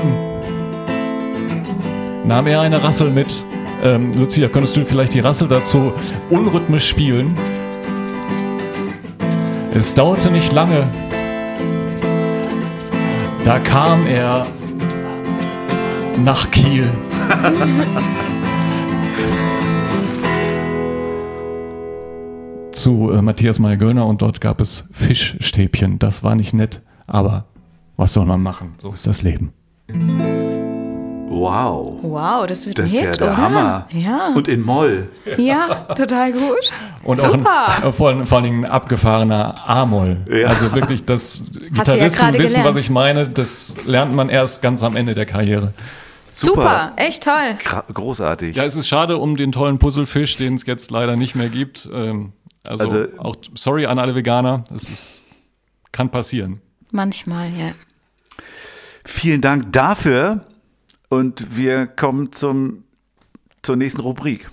[2.24, 3.44] nahm er eine Rassel mit.
[3.82, 5.92] Ähm, Lucia, könntest du vielleicht die Rassel dazu
[6.30, 7.34] unrhythmisch spielen?
[9.74, 10.84] Es dauerte nicht lange.
[13.44, 14.46] Da kam er
[16.24, 16.90] nach Kiel.
[22.72, 25.98] zu äh, Matthias Meyer-Göllner und dort gab es Fischstäbchen.
[25.98, 27.44] Das war nicht nett, aber
[27.96, 28.74] was soll man machen?
[28.78, 29.52] So ist das Leben.
[31.28, 31.98] Wow.
[32.02, 33.36] Wow, das wird Das ein ist Hit, ja der oder?
[33.36, 33.86] Hammer.
[33.90, 34.32] Ja.
[34.34, 35.08] Und in Moll.
[35.38, 36.72] ja, total gut.
[37.04, 37.66] Und Super.
[37.68, 40.18] auch ein, äh, vor, allem- vor allen Dingen ein abgefahrener A-Moll.
[40.30, 40.48] Ja.
[40.48, 42.74] Also wirklich, das ja Gitarristen gerade wissen, gelernt.
[42.74, 43.28] was ich meine.
[43.28, 45.72] Das lernt man erst ganz am Ende der Karriere.
[46.34, 47.56] Super, echt toll.
[47.64, 48.56] Gra- Großartig.
[48.56, 51.88] Ja, es ist schade um den tollen Puzzlefisch, den es jetzt leider nicht mehr gibt.
[51.92, 52.32] Ähm,
[52.66, 54.64] also, Also- auch sorry an alle Veganer.
[54.74, 55.22] Es ist,
[55.92, 56.60] kann passieren.
[56.90, 57.72] Manchmal, ja.
[59.04, 60.44] Vielen Dank dafür
[61.08, 62.84] und wir kommen zum,
[63.62, 64.48] zur nächsten Rubrik.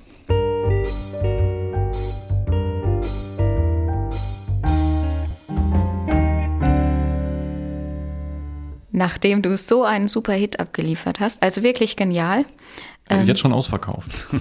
[9.00, 12.46] Nachdem du so einen super Hit abgeliefert hast, also wirklich genial.
[13.08, 14.28] Also jetzt schon ausverkauft.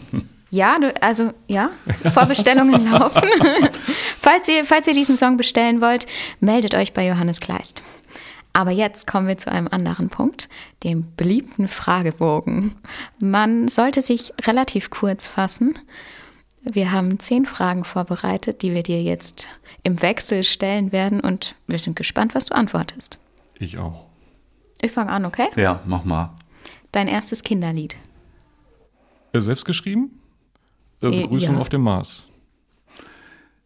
[0.51, 1.68] Ja, du, also ja,
[2.11, 3.29] Vorbestellungen laufen.
[4.18, 6.07] falls, ihr, falls ihr diesen Song bestellen wollt,
[6.40, 7.83] meldet euch bei Johannes Kleist.
[8.55, 10.49] Aber jetzt kommen wir zu einem anderen Punkt,
[10.85, 12.77] dem beliebten Fragebogen.
[13.21, 15.79] Man sollte sich relativ kurz fassen.
[16.62, 19.49] Wir haben zehn Fragen vorbereitet, die wir dir jetzt
[19.83, 23.18] im Wechsel stellen werden und wir sind gespannt, was du antwortest.
[23.59, 24.08] Ich auch.
[24.81, 25.49] Ich fange an, okay?
[25.57, 26.37] Ja, mach mal.
[26.93, 27.97] Dein erstes Kinderlied.
[29.33, 30.21] Äh, Selbst geschrieben?
[31.03, 31.61] Äh, Äh, Begrüßung ja.
[31.61, 32.25] auf dem Mars.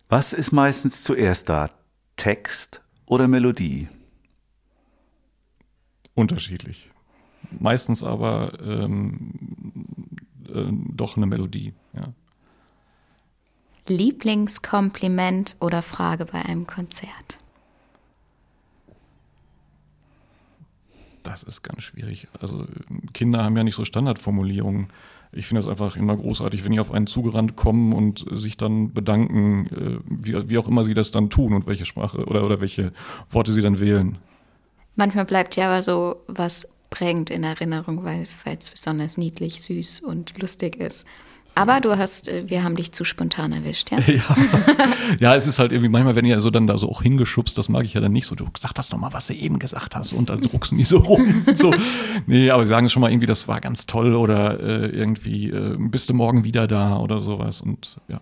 [0.09, 1.71] Was ist meistens zuerst da?
[2.17, 3.89] Text oder Melodie?
[6.15, 6.91] Unterschiedlich.
[7.59, 9.33] Meistens aber ähm,
[10.49, 11.73] äh, doch eine Melodie.
[11.95, 12.13] Ja.
[13.87, 17.39] Lieblingskompliment oder Frage bei einem Konzert?
[21.23, 22.29] Das ist ganz schwierig.
[22.41, 22.67] Also
[23.13, 24.89] Kinder haben ja nicht so Standardformulierungen.
[25.33, 28.93] Ich finde es einfach immer großartig, wenn die auf einen zugerannt kommen und sich dann
[28.93, 32.61] bedanken, äh, wie, wie auch immer sie das dann tun und welche Sprache oder, oder
[32.61, 32.93] welche
[33.31, 34.19] Worte sie dann wählen.
[34.95, 40.39] Manchmal bleibt ja aber so was prägend in Erinnerung, weil es besonders niedlich, süß und
[40.41, 41.07] lustig ist.
[41.55, 43.99] Aber du hast, äh, wir haben dich zu spontan erwischt, ja?
[44.07, 44.23] Ja.
[45.21, 47.69] ja, es ist halt irgendwie manchmal, wenn ihr so dann da so auch hingeschubst, das
[47.69, 48.35] mag ich ja dann nicht so.
[48.35, 50.85] Du sag das doch mal, was du eben gesagt hast und dann druckst du nie
[50.85, 51.45] so rum.
[51.55, 51.75] So.
[52.27, 55.51] Nee, aber sie sagen es schon mal irgendwie, das war ganz toll oder äh, irgendwie
[55.51, 58.21] äh, bist du morgen wieder da oder sowas und ja.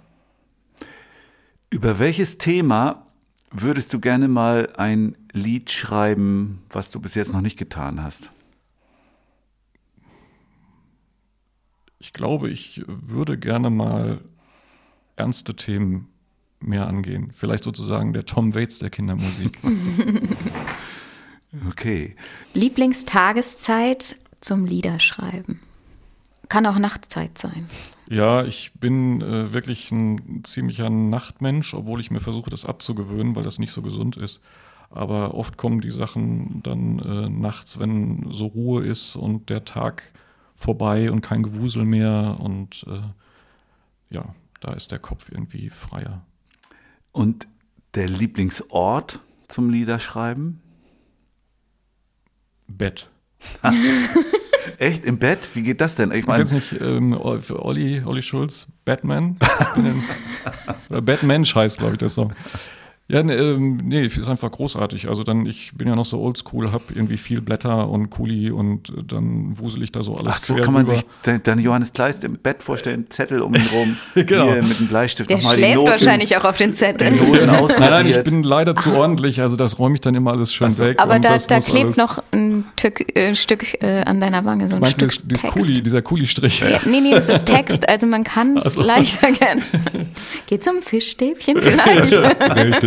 [1.71, 3.07] Über welches Thema
[3.53, 8.31] würdest du gerne mal ein Lied schreiben, was du bis jetzt noch nicht getan hast?
[12.01, 14.21] Ich glaube, ich würde gerne mal
[15.17, 16.09] ernste Themen
[16.59, 17.31] mehr angehen.
[17.33, 19.59] Vielleicht sozusagen der Tom Waits der Kindermusik.
[21.69, 22.15] Okay.
[22.55, 25.59] Lieblingstageszeit zum Liederschreiben.
[26.49, 27.69] Kann auch Nachtzeit sein.
[28.09, 33.45] Ja, ich bin äh, wirklich ein ziemlicher Nachtmensch, obwohl ich mir versuche, das abzugewöhnen, weil
[33.45, 34.41] das nicht so gesund ist.
[34.91, 40.03] Aber oft kommen die Sachen dann äh, nachts, wenn so Ruhe ist und der Tag
[40.61, 42.37] vorbei und kein Gewusel mehr.
[42.39, 46.23] Und äh, ja, da ist der Kopf irgendwie freier.
[47.13, 47.49] Und
[47.95, 50.61] der Lieblingsort zum Liederschreiben?
[52.69, 53.11] Bett.
[54.79, 55.49] Echt im Bett?
[55.55, 56.13] Wie geht das denn?
[56.13, 59.39] Ich meine, jetzt nicht ähm, für Olli, Olli Schulz, Batman.
[60.91, 62.35] Oder Batmensch heißt, glaube ich, der Song.
[63.11, 65.09] Ja, ne, ähm, nee, ist einfach großartig.
[65.09, 68.91] Also dann, ich bin ja noch so oldschool, hab irgendwie viel Blätter und Kuli und
[68.91, 71.01] äh, dann wusel ich da so alles ach so quer kann man drüber.
[71.25, 74.53] sich dann Johannes Kleist im Bett vorstellen, Zettel um ihn rum, Genau.
[74.53, 77.11] hier mit dem Bleistift Der nochmal die schläft Noten, wahrscheinlich auch auf den Zettel.
[77.11, 80.53] die Nein, nein, ich bin leider zu ordentlich, also das räume ich dann immer alles
[80.55, 81.01] schön weg.
[81.01, 84.45] Aber und da, das da muss klebt noch ein Tück, äh, Stück äh, an deiner
[84.45, 85.67] Wange, so ein Meinst du, Stück das, das Text.
[85.69, 86.61] Kuli, dieser Kuli-Strich?
[86.61, 89.63] Ja, nee, nee, das ist Text, also man kann es leicht erkennen.
[90.47, 92.13] Geht zum Fischstäbchen vielleicht?
[92.57, 92.83] Richtig.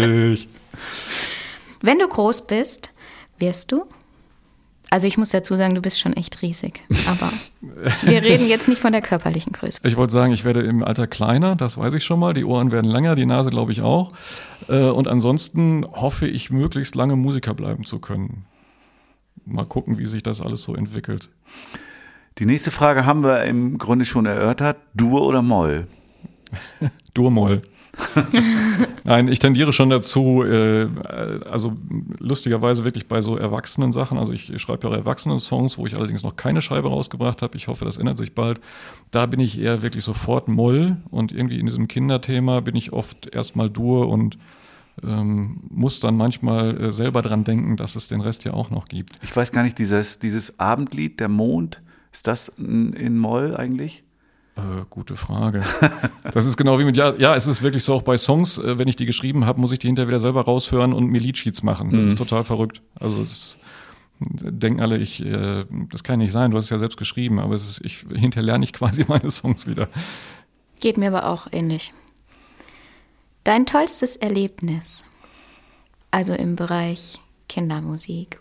[1.81, 2.91] Wenn du groß bist,
[3.39, 3.83] wirst du?
[4.89, 6.81] Also ich muss dazu sagen, du bist schon echt riesig.
[7.07, 7.31] Aber
[8.03, 9.79] wir reden jetzt nicht von der körperlichen Größe.
[9.83, 12.33] Ich wollte sagen, ich werde im Alter kleiner, das weiß ich schon mal.
[12.33, 14.11] Die Ohren werden länger, die Nase glaube ich auch.
[14.69, 18.45] Äh, Und ansonsten hoffe ich, möglichst lange Musiker bleiben zu können.
[19.45, 21.29] Mal gucken, wie sich das alles so entwickelt.
[22.37, 24.77] Die nächste Frage haben wir im Grunde schon erörtert.
[24.93, 25.87] Dur oder Moll?
[27.15, 27.61] Durmoll.
[29.05, 30.87] Nein, ich tendiere schon dazu, äh,
[31.49, 31.75] also
[32.19, 36.23] lustigerweise wirklich bei so erwachsenen Sachen, also ich, schreibe ja auch Erwachsenen-Songs, wo ich allerdings
[36.23, 38.61] noch keine Scheibe rausgebracht habe, ich hoffe, das ändert sich bald,
[39.11, 43.27] da bin ich eher wirklich sofort Moll und irgendwie in diesem Kinderthema bin ich oft
[43.33, 44.37] erstmal Dur und
[45.03, 48.85] ähm, muss dann manchmal äh, selber dran denken, dass es den Rest ja auch noch
[48.85, 49.19] gibt.
[49.21, 54.02] Ich weiß gar nicht, dieses, dieses Abendlied, der Mond, ist das in Moll eigentlich?
[54.55, 55.63] Äh, gute Frage.
[56.33, 58.79] Das ist genau wie mit, ja, ja, es ist wirklich so auch bei Songs, äh,
[58.79, 61.61] wenn ich die geschrieben habe, muss ich die hinterher wieder selber raushören und mir Liedsheets
[61.61, 61.91] machen.
[61.91, 62.81] Das ist total verrückt.
[62.95, 63.59] Also es
[64.19, 67.55] denken alle, ich, äh, das kann nicht sein, du hast es ja selbst geschrieben, aber
[67.55, 69.89] es ist, ich, hinterher lerne ich quasi meine Songs wieder.
[70.79, 71.93] Geht mir aber auch ähnlich.
[73.43, 75.03] Dein tollstes Erlebnis,
[76.11, 78.39] also im Bereich Kindermusik.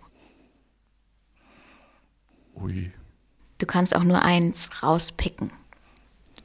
[2.55, 2.93] Ui.
[3.59, 5.51] Du kannst auch nur eins rauspicken,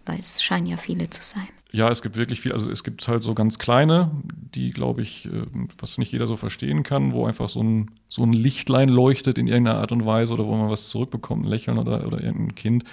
[0.08, 1.48] weil es scheinen ja viele zu sein.
[1.78, 2.54] Ja, es gibt wirklich viel.
[2.54, 4.10] Also es gibt halt so ganz kleine,
[4.56, 5.46] die, glaube ich, äh,
[5.78, 9.46] was nicht jeder so verstehen kann, wo einfach so ein, so ein Lichtlein leuchtet in
[9.46, 12.84] irgendeiner Art und Weise oder wo man was zurückbekommt, ein Lächeln oder, oder irgendein Kind.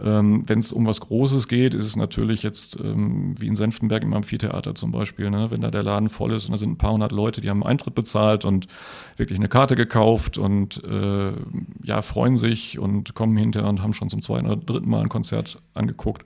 [0.00, 4.02] Ähm, Wenn es um was Großes geht, ist es natürlich jetzt ähm, wie in Senftenberg
[4.02, 5.52] im Amphitheater zum Beispiel, ne?
[5.52, 7.62] wenn da der Laden voll ist und da sind ein paar hundert Leute, die haben
[7.62, 8.66] Eintritt bezahlt und
[9.16, 11.30] wirklich eine Karte gekauft und äh,
[11.84, 15.08] ja, freuen sich und kommen hinterher und haben schon zum zweiten oder dritten Mal ein
[15.08, 16.24] Konzert angeguckt.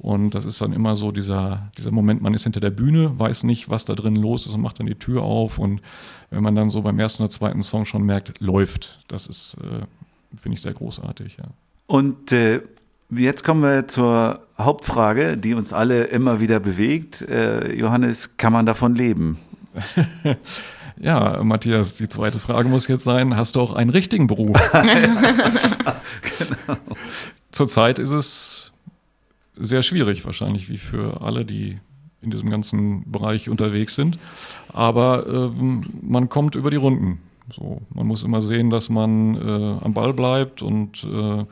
[0.00, 3.42] Und das ist dann immer so dieser, dieser Moment, man ist hinter der Bühne, weiß
[3.42, 5.58] nicht, was da drin los ist und macht dann die Tür auf.
[5.58, 5.80] Und
[6.30, 9.84] wenn man dann so beim ersten oder zweiten Song schon merkt, läuft, das ist, äh,
[10.36, 11.38] finde ich, sehr großartig.
[11.38, 11.46] Ja.
[11.88, 12.60] Und äh,
[13.10, 17.22] jetzt kommen wir zur Hauptfrage, die uns alle immer wieder bewegt.
[17.22, 19.38] Äh, Johannes, kann man davon leben?
[21.00, 24.56] Ja, Matthias, die zweite Frage muss jetzt sein, hast du auch einen richtigen Beruf?
[26.38, 26.76] genau.
[27.52, 28.72] Zurzeit ist es
[29.58, 31.78] sehr schwierig, wahrscheinlich wie für alle, die
[32.20, 34.18] in diesem ganzen Bereich unterwegs sind.
[34.72, 37.20] Aber ähm, man kommt über die Runden.
[37.52, 41.44] So, man muss immer sehen, dass man äh, am Ball bleibt und äh,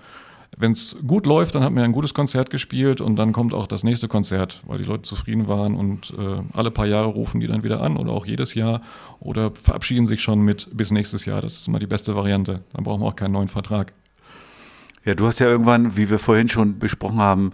[0.58, 3.66] wenn es gut läuft, dann hat man ein gutes Konzert gespielt und dann kommt auch
[3.66, 7.46] das nächste Konzert, weil die Leute zufrieden waren und äh, alle paar Jahre rufen die
[7.46, 8.80] dann wieder an oder auch jedes Jahr
[9.20, 11.42] oder verabschieden sich schon mit bis nächstes Jahr.
[11.42, 12.62] Das ist immer die beste Variante.
[12.72, 13.92] Dann brauchen wir auch keinen neuen Vertrag.
[15.04, 17.52] Ja, du hast ja irgendwann, wie wir vorhin schon besprochen haben,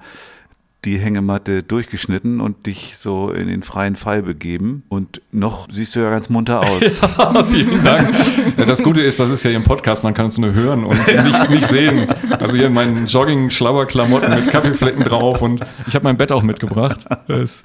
[0.84, 4.82] die Hängematte durchgeschnitten und dich so in den freien Fall begeben.
[4.88, 7.00] Und noch siehst du ja ganz munter aus.
[7.00, 8.12] Ja, vielen Dank.
[8.56, 10.84] Ja, das Gute ist, das ist ja hier im Podcast, man kann es nur hören
[10.84, 12.08] und nicht, nicht sehen.
[12.38, 17.06] Also hier meinen Jogging-Schlauerklamotten mit Kaffeeflecken drauf und ich habe mein Bett auch mitgebracht.
[17.28, 17.62] Das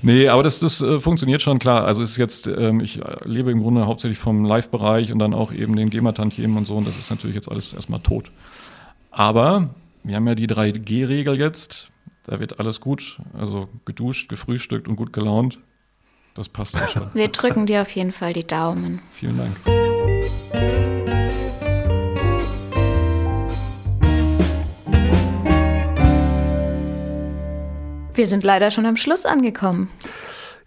[0.00, 1.84] Nee, aber das, das äh, funktioniert schon klar.
[1.84, 5.52] Also es ist jetzt, ähm, ich lebe im Grunde hauptsächlich vom Live-Bereich und dann auch
[5.52, 8.30] eben den GEMA-Tantiemen und so und das ist natürlich jetzt alles erstmal tot.
[9.10, 9.68] Aber
[10.02, 11.91] wir haben ja die 3G-Regel jetzt.
[12.24, 13.18] Da wird alles gut.
[13.32, 15.58] Also geduscht, gefrühstückt und gut gelaunt.
[16.34, 17.10] Das passt ja schon.
[17.14, 19.00] Wir drücken dir auf jeden Fall die Daumen.
[19.10, 19.56] Vielen Dank.
[28.14, 29.90] Wir sind leider schon am Schluss angekommen.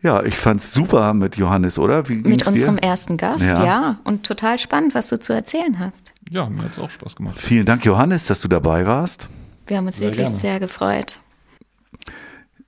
[0.01, 2.07] Ja, ich fand's super mit Johannes, oder?
[2.09, 2.83] Wie mit unserem dir?
[2.83, 3.65] ersten Gast, ja.
[3.65, 3.99] ja.
[4.03, 6.11] Und total spannend, was du zu erzählen hast.
[6.29, 7.39] Ja, mir hat's auch Spaß gemacht.
[7.39, 9.29] Vielen Dank, Johannes, dass du dabei warst.
[9.67, 10.39] Wir haben uns sehr wirklich gerne.
[10.39, 11.19] sehr gefreut.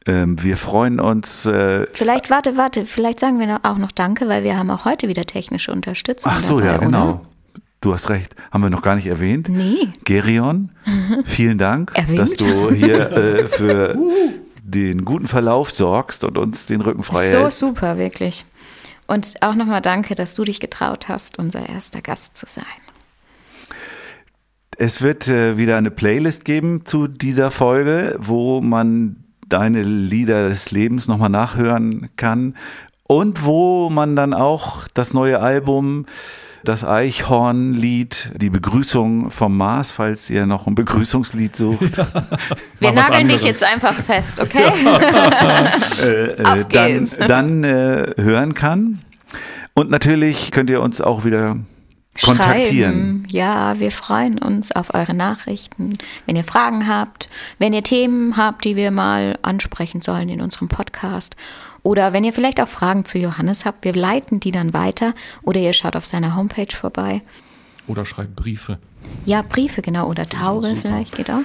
[0.07, 1.45] Ähm, wir freuen uns.
[1.45, 5.07] Äh, vielleicht, warte, warte, vielleicht sagen wir auch noch Danke, weil wir haben auch heute
[5.07, 6.31] wieder technische Unterstützung.
[6.33, 7.09] Ach so, dabei, ja, genau.
[7.09, 7.21] Oder?
[7.81, 9.49] Du hast recht, haben wir noch gar nicht erwähnt.
[9.49, 9.89] Nee.
[10.03, 10.71] Gerion,
[11.25, 12.19] vielen Dank, Erwähnt?
[12.19, 13.95] dass du hier äh, für
[14.63, 17.59] den guten Verlauf sorgst und uns den Rücken frei So hältst.
[17.59, 18.45] super, wirklich.
[19.05, 22.63] Und auch nochmal danke, dass du dich getraut hast, unser erster Gast zu sein.
[24.77, 30.71] Es wird äh, wieder eine Playlist geben zu dieser Folge, wo man deine Lieder des
[30.71, 32.55] Lebens nochmal nachhören kann
[33.07, 36.05] und wo man dann auch das neue Album
[36.63, 41.97] das Eichhornlied, die Begrüßung vom Mars, falls ihr noch ein Begrüßungslied sucht.
[41.97, 42.07] Ja.
[42.79, 44.65] Wir nageln dich jetzt einfach fest, okay?
[46.03, 48.99] äh, äh, dann dann äh, hören kann.
[49.75, 51.55] Und natürlich könnt ihr uns auch wieder
[52.21, 52.93] kontaktieren.
[52.93, 53.27] Schreiben.
[53.31, 55.97] Ja, wir freuen uns auf eure Nachrichten.
[56.25, 60.67] Wenn ihr Fragen habt, wenn ihr Themen habt, die wir mal ansprechen sollen in unserem
[60.67, 61.35] Podcast.
[61.83, 65.13] Oder wenn ihr vielleicht auch Fragen zu Johannes habt, wir leiten die dann weiter.
[65.43, 67.21] Oder ihr schaut auf seiner Homepage vorbei.
[67.87, 68.79] Oder schreibt Briefe.
[69.25, 70.09] Ja, Briefe, genau.
[70.09, 71.43] Oder Taube vielleicht geht auch.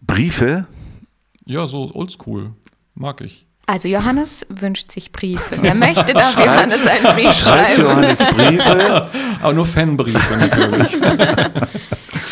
[0.00, 0.66] Briefe?
[1.46, 2.52] Ja, so oldschool.
[2.94, 3.46] Mag ich.
[3.70, 5.56] Also Johannes wünscht sich Briefe.
[5.60, 7.82] Wer möchte, darf Johannes einen Brief Schreibt schreiben.
[7.82, 9.08] Johannes Briefe.
[9.42, 10.96] Aber nur Fanbriefe natürlich.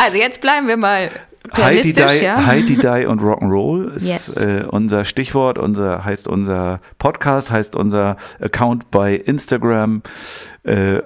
[0.01, 1.11] Also jetzt bleiben wir mal
[1.57, 2.47] Heidi realistisch, Die, ja.
[2.47, 4.37] Heidi Die und Rock'n'Roll ist Yes.
[4.37, 10.03] äh, unser Stichwort, unser heißt unser Podcast, heißt unser Account bei Instagram.
[10.63, 11.01] Äh,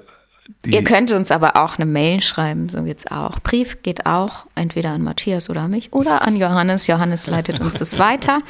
[0.66, 3.40] die, Ihr könnt uns aber auch eine Mail schreiben, so geht's auch.
[3.40, 6.86] Brief geht auch entweder an Matthias oder mich oder an Johannes.
[6.86, 8.40] Johannes leitet uns das weiter.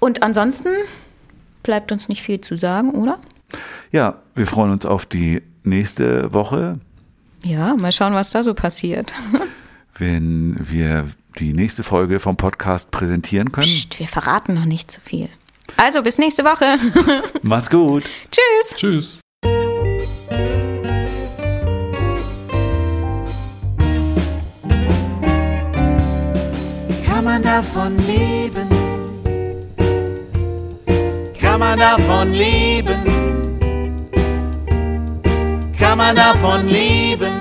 [0.00, 0.68] Und ansonsten
[1.62, 3.18] bleibt uns nicht viel zu sagen, oder?
[3.92, 6.80] ja, wir freuen uns auf die nächste Woche,
[7.44, 9.12] Ja, mal schauen, was da so passiert.
[9.98, 11.06] wenn wir
[11.38, 13.66] die nächste Folge vom Podcast präsentieren können.
[13.66, 15.28] Psst, wir verraten noch nicht zu viel.
[15.76, 16.76] Also bis nächste Woche.
[17.42, 18.04] Macht's gut.
[18.30, 18.76] Tschüss.
[18.76, 19.20] Tschüss.
[27.06, 28.73] Kann man davon leben?
[31.76, 33.02] Man davon leben?
[35.76, 37.32] Kann man davon leben?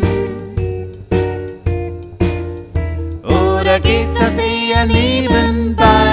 [3.24, 6.13] Oder geht das eher nebenbei?